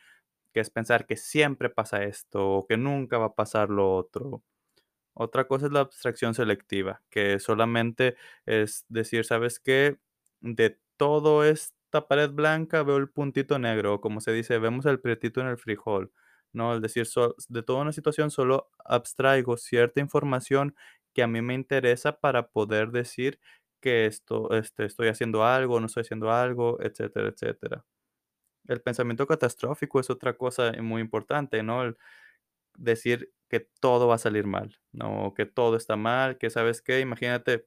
que 0.53 0.61
es 0.61 0.69
pensar 0.71 1.05
que 1.07 1.17
siempre 1.17 1.69
pasa 1.69 2.03
esto 2.03 2.49
o 2.51 2.67
que 2.67 2.77
nunca 2.77 3.17
va 3.19 3.27
a 3.27 3.35
pasar 3.35 3.69
lo 3.69 3.95
otro. 3.95 4.43
Otra 5.21 5.47
cosa 5.47 5.65
es 5.65 5.71
la 5.73 5.81
abstracción 5.81 6.33
selectiva, 6.33 7.01
que 7.09 7.39
solamente 7.39 8.15
es 8.45 8.85
decir, 8.87 9.25
¿sabes 9.25 9.59
qué? 9.59 9.97
De 10.39 10.79
todo 10.97 11.43
esta 11.43 12.07
pared 12.07 12.29
blanca 12.31 12.83
veo 12.83 12.95
el 12.97 13.09
puntito 13.09 13.59
negro, 13.59 13.95
o 13.95 14.01
como 14.01 14.21
se 14.21 14.31
dice, 14.31 14.59
vemos 14.59 14.85
el 14.85 15.01
prietito 15.01 15.41
en 15.41 15.47
el 15.47 15.57
frijol, 15.57 16.13
¿no? 16.53 16.73
Es 16.75 16.81
decir, 16.81 17.05
de 17.49 17.63
toda 17.63 17.81
una 17.81 17.91
situación 17.91 18.31
solo 18.31 18.69
abstraigo 18.85 19.57
cierta 19.57 19.99
información 19.99 20.73
que 21.13 21.21
a 21.23 21.27
mí 21.27 21.41
me 21.41 21.53
interesa 21.53 22.19
para 22.19 22.47
poder 22.49 22.91
decir 22.91 23.39
que 23.81 24.05
esto, 24.05 24.51
este, 24.53 24.85
estoy 24.85 25.09
haciendo 25.09 25.43
algo, 25.45 25.79
no 25.81 25.87
estoy 25.87 26.01
haciendo 26.01 26.31
algo, 26.31 26.79
etcétera, 26.81 27.27
etcétera. 27.29 27.83
El 28.67 28.81
pensamiento 28.81 29.25
catastrófico 29.27 29.99
es 29.99 30.09
otra 30.09 30.37
cosa 30.37 30.71
muy 30.81 31.01
importante, 31.01 31.63
¿no? 31.63 31.95
Decir 32.79 33.31
que 33.49 33.61
todo 33.81 34.07
va 34.07 34.15
a 34.15 34.17
salir 34.19 34.47
mal, 34.47 34.79
¿no? 34.91 35.33
Que 35.35 35.45
todo 35.45 35.77
está 35.77 35.95
mal, 35.97 36.37
que 36.37 36.49
¿sabes 36.49 36.81
qué? 36.81 36.99
Imagínate 37.01 37.65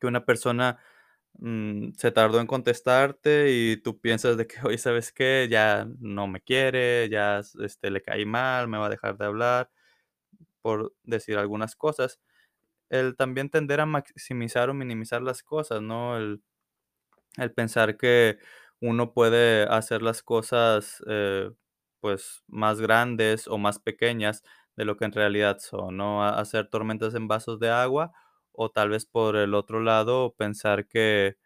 que 0.00 0.06
una 0.08 0.24
persona, 0.26 0.78
mm, 1.38 1.92
se 1.98 2.12
tardó 2.12 2.40
en 2.40 2.46
contestarte 2.48 3.52
y 3.52 3.76
tú 3.78 4.00
piensas 4.00 4.36
de 4.38 4.46
que, 4.48 4.56
oye, 4.64 4.78
¿sabes 4.78 5.12
qué? 5.12 5.48
Ya 5.50 5.88
no 6.00 6.26
me 6.28 6.40
quiere, 6.42 7.08
ya, 7.10 7.40
este, 7.62 7.90
le 7.90 8.02
caí 8.02 8.26
mal, 8.26 8.68
me 8.68 8.78
va 8.78 8.86
a 8.86 8.90
dejar 8.90 9.18
de 9.18 9.26
hablar, 9.26 9.70
por 10.62 10.94
decir 11.04 11.38
algunas 11.38 11.76
cosas. 11.76 12.20
El 12.90 13.16
también 13.16 13.50
tender 13.50 13.80
a 13.80 13.86
maximizar 13.86 14.70
o 14.70 14.74
minimizar 14.74 15.22
las 15.22 15.42
cosas, 15.42 15.82
¿no? 15.82 16.16
El 16.18 16.42
el 17.36 17.52
pensar 17.52 17.96
que 17.96 18.38
uno 18.80 19.12
puede 19.14 19.64
hacer 19.64 20.02
las 20.02 20.22
cosas, 20.22 21.02
eh, 21.08 21.50
pues, 22.00 22.42
más 22.48 22.80
grandes 22.80 23.48
o 23.48 23.58
más 23.58 23.78
pequeñas 23.78 24.42
de 24.76 24.84
lo 24.84 24.96
que 24.96 25.04
en 25.06 25.12
realidad 25.12 25.58
son, 25.60 25.96
¿no? 25.96 26.22
Ha 26.24 26.38
hacer 26.40 26.68
tormentas 26.68 27.14
en 27.14 27.28
vasos 27.28 27.58
de 27.60 27.70
agua, 27.70 28.12
o 28.52 28.70
tal 28.70 28.90
vez 28.90 29.06
por 29.06 29.36
el 29.36 29.54
otro 29.54 29.80
lado 29.80 30.34
pensar 30.38 30.86
que 30.88 31.36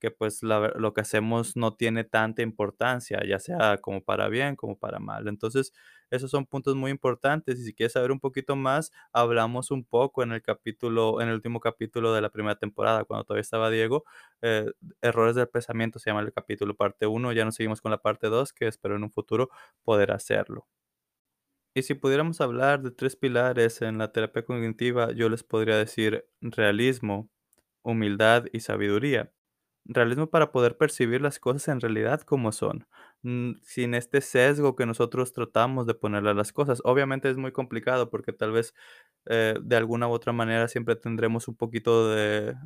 que, 0.00 0.10
pues, 0.10 0.42
lo 0.42 0.92
que 0.94 1.00
hacemos 1.00 1.56
no 1.56 1.74
tiene 1.74 2.04
tanta 2.04 2.42
importancia, 2.42 3.20
ya 3.26 3.38
sea 3.38 3.78
como 3.78 4.02
para 4.04 4.28
bien, 4.28 4.54
como 4.56 4.78
para 4.78 4.98
mal. 4.98 5.26
Entonces, 5.28 5.72
esos 6.10 6.30
son 6.30 6.46
puntos 6.46 6.74
muy 6.76 6.90
importantes, 6.90 7.58
y 7.60 7.64
si 7.64 7.74
quieres 7.74 7.92
saber 7.94 8.12
un 8.12 8.20
poquito 8.20 8.56
más, 8.56 8.92
hablamos 9.12 9.70
un 9.70 9.84
poco 9.84 10.22
en 10.22 10.32
el 10.32 10.42
capítulo 10.42 11.20
en 11.20 11.28
el 11.28 11.34
último 11.34 11.60
capítulo 11.60 12.12
de 12.14 12.20
la 12.20 12.30
primera 12.30 12.56
temporada, 12.56 13.04
cuando 13.04 13.24
todavía 13.24 13.42
estaba 13.42 13.70
Diego, 13.70 14.04
eh, 14.42 14.70
Errores 15.02 15.34
del 15.36 15.48
pensamiento 15.48 15.98
se 15.98 16.10
llama 16.10 16.20
el 16.22 16.32
capítulo, 16.32 16.74
parte 16.76 17.06
uno 17.06 17.32
ya 17.32 17.44
nos 17.44 17.54
seguimos 17.56 17.80
con 17.80 17.90
la 17.90 17.98
parte 17.98 18.28
2 18.28 18.52
que 18.52 18.66
espero 18.68 18.96
en 18.96 19.04
un 19.04 19.10
futuro 19.12 19.50
poder 19.84 20.12
hacerlo. 20.12 20.66
Y 21.74 21.82
si 21.82 21.92
pudiéramos 21.94 22.40
hablar 22.40 22.82
de 22.82 22.90
3 22.90 23.16
pilares 23.16 23.82
en 23.82 23.98
la 23.98 24.10
terapia 24.10 24.44
cognitiva, 24.46 25.12
yo 25.12 25.28
les 25.28 25.42
podría 25.44 25.76
decir 25.76 26.26
realismo, 26.40 27.28
humildad 27.82 28.46
y 28.52 28.60
sabiduría. 28.60 29.32
Realismo 29.88 30.28
para 30.30 30.50
poder 30.52 30.76
percibir 30.76 31.20
las 31.20 31.38
cosas 31.38 31.68
en 31.68 31.80
realidad 31.80 32.22
como 32.22 32.50
son, 32.52 32.86
mm, 33.22 33.52
sin 33.62 33.94
este 33.94 34.20
sesgo 34.20 34.74
que 34.76 34.86
nosotros 34.86 35.32
tratamos 35.32 35.86
de 35.86 35.94
ponerle 35.94 36.30
a 36.30 36.34
las 36.34 36.52
cosas. 36.52 36.80
Obviamente 36.84 37.30
es 37.30 37.36
muy 37.36 37.52
complicado 37.52 38.10
porque 38.10 38.32
tal 38.32 38.52
vez, 38.52 38.74
eh, 39.26 39.54
de 39.62 39.76
alguna 39.76 40.08
u 40.08 40.12
otra 40.12 40.32
manera 40.32 40.68
siempre 40.68 40.96
tendremos 40.96 41.48
un 41.48 41.56
poquito 41.56 42.10
de 42.10 42.56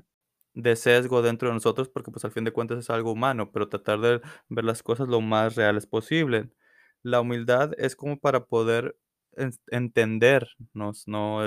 de 0.54 0.76
sesgo 0.76 1.22
dentro 1.22 1.48
de 1.48 1.54
nosotros, 1.54 1.88
porque, 1.88 2.10
pues, 2.10 2.24
al 2.24 2.32
fin 2.32 2.44
de 2.44 2.52
cuentas 2.52 2.78
es 2.78 2.90
algo 2.90 3.12
humano, 3.12 3.52
pero 3.52 3.68
tratar 3.68 4.00
de 4.00 4.20
ver 4.48 4.64
las 4.64 4.82
cosas 4.82 5.08
lo 5.08 5.20
más 5.20 5.54
reales 5.56 5.86
posible. 5.86 6.50
La 7.02 7.20
humildad 7.20 7.72
es 7.78 7.96
como 7.96 8.18
para 8.18 8.46
poder 8.46 8.96
entendernos, 9.68 11.06
¿no? 11.08 11.40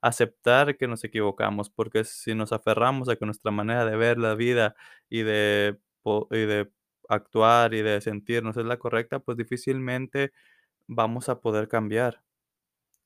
Aceptar 0.00 0.76
que 0.76 0.88
nos 0.88 1.04
equivocamos, 1.04 1.70
porque 1.70 2.04
si 2.04 2.34
nos 2.34 2.52
aferramos 2.52 3.08
a 3.08 3.16
que 3.16 3.26
nuestra 3.26 3.50
manera 3.52 3.84
de 3.86 3.96
ver 3.96 4.18
la 4.18 4.34
vida 4.34 4.74
y 5.08 5.22
de 5.22 5.78
y 6.30 6.38
de 6.46 6.70
actuar 7.08 7.74
y 7.74 7.82
de 7.82 8.00
sentirnos 8.00 8.56
es 8.56 8.64
la 8.64 8.78
correcta, 8.78 9.18
pues, 9.20 9.36
difícilmente 9.38 10.32
vamos 10.88 11.28
a 11.30 11.40
poder 11.40 11.68
cambiar. 11.68 12.22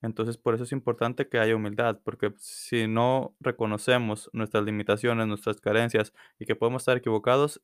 Entonces, 0.02 0.36
por 0.38 0.54
eso 0.54 0.64
es 0.64 0.72
importante 0.72 1.28
que 1.28 1.38
haya 1.38 1.56
humildad, 1.56 2.00
porque 2.04 2.32
si 2.38 2.86
no 2.88 3.34
reconocemos 3.40 4.30
nuestras 4.34 4.64
limitaciones, 4.64 5.26
nuestras 5.26 5.60
carencias 5.60 6.12
y 6.38 6.46
que 6.46 6.56
podemos 6.56 6.82
estar 6.82 6.96
equivocados, 6.98 7.62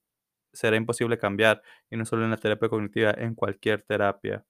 será 0.52 0.76
imposible 0.76 1.18
cambiar, 1.18 1.62
y 1.90 1.96
no 1.98 2.06
solo 2.06 2.24
en 2.24 2.30
la 2.32 2.38
terapia 2.38 2.68
cognitiva, 2.70 3.12
en 3.18 3.34
cualquier 3.36 3.82
terapia. 3.82 4.44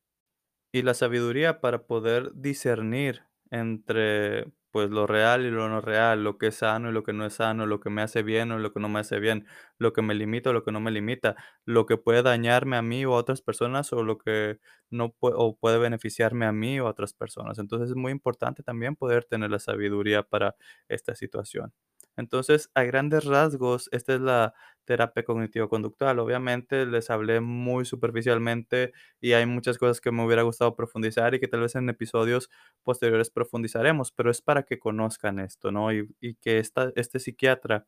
Y 0.73 0.83
la 0.83 0.95
sabiduría 0.95 1.61
para 1.61 1.83
poder 1.87 2.31
discernir 2.35 3.23
entre, 3.51 4.47
pues, 4.71 4.89
lo 4.91 5.07
real 5.09 5.45
y 5.45 5.51
lo 5.51 5.69
no 5.69 5.81
real, 5.81 6.23
lo 6.23 6.39
que 6.39 6.47
es 6.49 6.57
sano 6.57 6.91
y 6.91 6.93
lo 6.93 7.03
que 7.03 7.13
no 7.13 7.27
es 7.27 7.35
sano, 7.35 7.67
lo 7.67 7.81
que 7.81 7.91
me 7.91 8.03
hace 8.03 8.23
bien 8.23 8.53
o 8.53 8.59
lo 8.61 8.73
que 8.73 8.79
no 8.79 8.89
me 8.89 9.01
hace 9.01 9.19
bien, 9.19 9.47
lo 9.79 9.93
que 9.93 10.03
me 10.03 10.15
limita 10.15 10.51
o 10.51 10.53
lo 10.53 10.63
que 10.63 10.71
no 10.71 10.79
me 10.81 10.93
limita, 10.93 11.35
lo 11.65 11.87
que 11.87 11.97
puede 11.97 12.23
dañarme 12.23 12.77
a 12.77 12.83
mí 12.83 13.05
o 13.05 13.15
a 13.15 13.17
otras 13.19 13.43
personas 13.43 13.93
o 13.93 14.05
lo 14.05 14.19
que 14.19 14.61
no 14.91 15.13
o 15.21 15.57
puede 15.57 15.79
beneficiarme 15.79 16.47
a 16.47 16.53
mí 16.53 16.79
o 16.79 16.87
a 16.87 16.91
otras 16.91 17.15
personas. 17.15 17.59
Entonces, 17.59 17.91
es 17.91 17.97
muy 17.97 18.13
importante 18.13 18.63
también 18.63 18.95
poder 18.95 19.25
tener 19.25 19.51
la 19.51 19.59
sabiduría 19.59 20.23
para 20.23 20.55
esta 20.89 21.17
situación. 21.17 21.73
Entonces, 22.17 22.71
a 22.75 22.83
grandes 22.85 23.25
rasgos, 23.25 23.89
esta 23.93 24.15
es 24.15 24.21
la 24.21 24.55
terapia 24.85 25.23
cognitivo-conductual. 25.25 26.19
Obviamente, 26.19 26.87
les 26.87 27.11
hablé 27.11 27.41
muy 27.41 27.85
superficialmente 27.85 28.93
y 29.21 29.33
hay 29.33 29.47
muchas 29.47 29.79
cosas 29.79 30.01
que 30.01 30.11
me 30.13 30.25
hubiera 30.25 30.43
gustado 30.43 30.75
profundizar 30.77 31.35
y 31.35 31.41
que 31.41 31.49
tal 31.49 31.61
vez 31.61 31.75
en 31.77 31.89
episodios 31.89 32.51
posteriores 32.83 33.31
profundizaremos, 33.31 34.13
pero 34.13 34.31
es 34.31 34.43
para 34.43 34.65
que 34.65 34.79
conozcan 34.79 35.39
esto, 35.39 35.71
¿no? 35.73 35.93
Y 35.93 36.09
y 36.21 36.35
que 36.37 36.59
esta 36.59 36.93
este 36.97 37.19
psiquiatra 37.21 37.87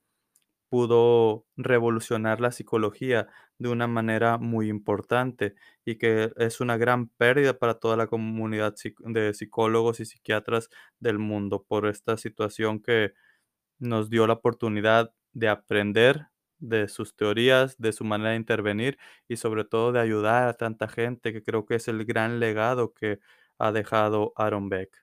pudo 0.69 1.47
revolucionar 1.57 2.41
la 2.41 2.51
psicología 2.51 3.29
de 3.59 3.69
una 3.69 3.87
manera 3.87 4.39
muy 4.39 4.69
importante 4.71 5.55
y 5.85 5.97
que 5.99 6.33
es 6.37 6.61
una 6.61 6.79
gran 6.79 7.09
pérdida 7.09 7.59
para 7.59 7.75
toda 7.75 7.97
la 7.97 8.07
comunidad 8.07 8.75
de 9.01 9.35
psicólogos 9.35 10.01
y 10.01 10.07
psiquiatras 10.07 10.71
del 10.99 11.19
mundo 11.19 11.63
por 11.69 11.87
esta 11.87 12.17
situación 12.17 12.81
que 12.83 13.13
nos 13.79 14.11
dio 14.11 14.27
la 14.27 14.35
oportunidad 14.35 15.15
de 15.33 15.49
aprender 15.49 16.29
de 16.59 16.89
sus 16.89 17.17
teorías, 17.17 17.77
de 17.79 17.93
su 17.93 18.05
manera 18.05 18.31
de 18.31 18.37
intervenir 18.37 18.99
y 19.29 19.37
sobre 19.37 19.65
todo 19.65 19.93
de 19.93 20.01
ayudar 20.01 20.49
a 20.49 20.55
tanta 20.55 20.89
gente, 20.89 21.33
que 21.33 21.43
creo 21.43 21.67
que 21.67 21.75
es 21.77 21.89
el 21.89 22.05
gran 22.05 22.39
legado 22.41 22.95
que 22.95 23.19
ha 23.59 23.73
dejado 23.73 24.33
Aaron 24.37 24.69
Beck. 24.69 25.03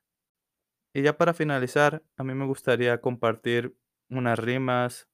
Y 0.94 1.04
ya 1.04 1.18
para 1.18 1.34
finalizar, 1.34 2.04
a 2.18 2.24
mí 2.24 2.34
me 2.34 2.46
gustaría 2.46 3.00
compartir 3.02 3.76
unas 4.10 4.40
rimas, 4.40 5.08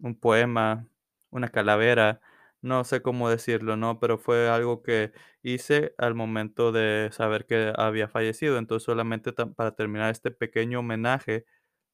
un 0.00 0.18
poema, 0.18 0.88
una 1.30 1.48
calavera, 1.50 2.20
no 2.62 2.84
sé 2.84 3.02
cómo 3.02 3.30
decirlo, 3.30 3.76
¿no? 3.76 4.00
Pero 4.00 4.18
fue 4.18 4.48
algo 4.50 4.82
que 4.82 5.12
hice 5.42 5.94
al 5.98 6.14
momento 6.14 6.72
de 6.72 7.10
saber 7.12 7.46
que 7.46 7.72
había 7.76 8.08
fallecido. 8.08 8.58
Entonces, 8.58 8.84
solamente 8.86 9.32
para 9.34 9.72
terminar 9.76 10.10
este 10.12 10.30
pequeño 10.32 10.80
homenaje, 10.80 11.46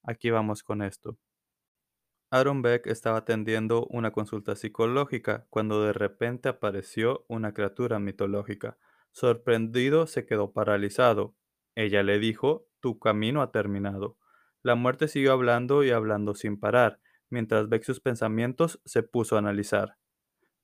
aquí 0.03 0.31
vamos 0.31 0.63
con 0.63 0.83
esto. 0.83 1.19
Aaron 2.31 2.63
Beck 2.63 2.87
estaba 2.87 3.19
atendiendo 3.19 3.87
una 3.87 4.13
consulta 4.13 4.55
psicológica 4.55 5.47
cuando 5.51 5.83
de 5.83 5.93
repente 5.93 6.49
apareció 6.49 7.25
una 7.27 7.53
criatura 7.53 7.99
mitológica. 7.99 8.79
Sorprendido, 9.11 10.07
se 10.07 10.27
quedó 10.27 10.53
paralizado. 10.53 11.35
Ella 11.75 12.05
le 12.05 12.21
dijo, 12.21 12.69
tu 12.79 13.01
camino 13.01 13.43
ha 13.43 13.51
terminado. 13.51 14.17
La 14.63 14.77
muerte 14.77 15.09
siguió 15.09 15.33
hablando 15.33 15.83
y 15.83 15.91
hablando 15.91 16.35
sin 16.35 16.61
parar, 16.61 17.01
mientras 17.31 17.69
Beck 17.69 17.83
sus 17.83 18.01
pensamientos 18.01 18.81
se 18.85 19.03
puso 19.03 19.35
a 19.35 19.41
analizar. 19.41 19.97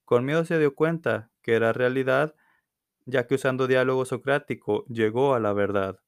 Con 0.05 0.23
miedo 0.23 0.45
se 0.45 0.59
dio 0.59 0.73
cuenta 0.73 1.31
que 1.41 1.55
era 1.55 1.73
realidad, 1.73 2.33
ya 3.05 3.27
que 3.27 3.35
usando 3.35 3.67
diálogo 3.67 4.05
socrático 4.05 4.85
llegó 4.85 5.33
a 5.33 5.41
la 5.41 5.51
verdad. 5.51 5.99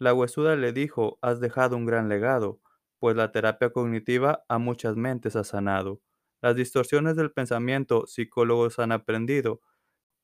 La 0.00 0.14
huesuda 0.14 0.56
le 0.56 0.72
dijo, 0.72 1.20
has 1.22 1.38
dejado 1.38 1.76
un 1.76 1.86
gran 1.86 2.08
legado, 2.08 2.60
pues 2.98 3.14
la 3.14 3.30
terapia 3.30 3.70
cognitiva 3.70 4.44
a 4.48 4.58
muchas 4.58 4.96
mentes 4.96 5.36
ha 5.36 5.44
sanado. 5.44 6.00
Las 6.42 6.56
distorsiones 6.56 7.14
del 7.14 7.30
pensamiento 7.30 8.06
psicólogos 8.08 8.80
han 8.80 8.90
aprendido 8.90 9.60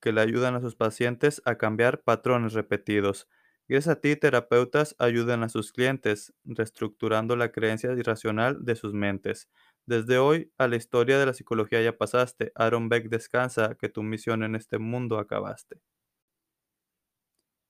que 0.01 0.12
le 0.12 0.21
ayudan 0.23 0.55
a 0.57 0.61
sus 0.61 0.77
pacientes 0.77 1.43
a 1.45 1.57
cambiar 1.59 2.03
patrones 2.03 2.55
repetidos. 2.55 3.29
Gracias 3.69 3.97
a 3.97 4.01
ti, 4.01 4.17
terapeutas 4.17 4.97
ayudan 4.99 5.43
a 5.45 5.49
sus 5.49 5.73
clientes, 5.73 6.35
reestructurando 6.45 7.37
la 7.37 7.53
creencia 7.53 7.93
irracional 7.93 8.65
de 8.65 8.77
sus 8.77 8.95
mentes. 8.95 9.51
Desde 9.87 10.19
hoy 10.19 10.53
a 10.59 10.69
la 10.69 10.77
historia 10.77 11.19
de 11.19 11.27
la 11.27 11.35
psicología 11.35 11.83
ya 11.83 11.97
pasaste. 11.99 12.53
Aaron 12.57 12.89
Beck 12.89 13.09
descansa, 13.11 13.77
que 13.77 13.89
tu 13.89 14.03
misión 14.03 14.43
en 14.43 14.57
este 14.57 14.79
mundo 14.79 15.19
acabaste. 15.19 15.81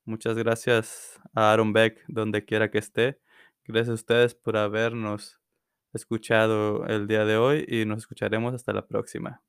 Muchas 0.06 0.36
gracias 0.38 1.20
a 1.34 1.52
Aaron 1.52 1.72
Beck, 1.72 2.04
donde 2.06 2.44
quiera 2.44 2.70
que 2.70 2.78
esté. 2.78 3.20
Gracias 3.64 3.88
a 3.90 3.94
ustedes 3.94 4.34
por 4.36 4.56
habernos 4.56 5.40
escuchado 5.92 6.86
el 6.86 7.08
día 7.08 7.24
de 7.24 7.36
hoy 7.36 7.64
y 7.68 7.86
nos 7.86 7.98
escucharemos 7.98 8.54
hasta 8.54 8.72
la 8.72 8.86
próxima. 8.86 9.42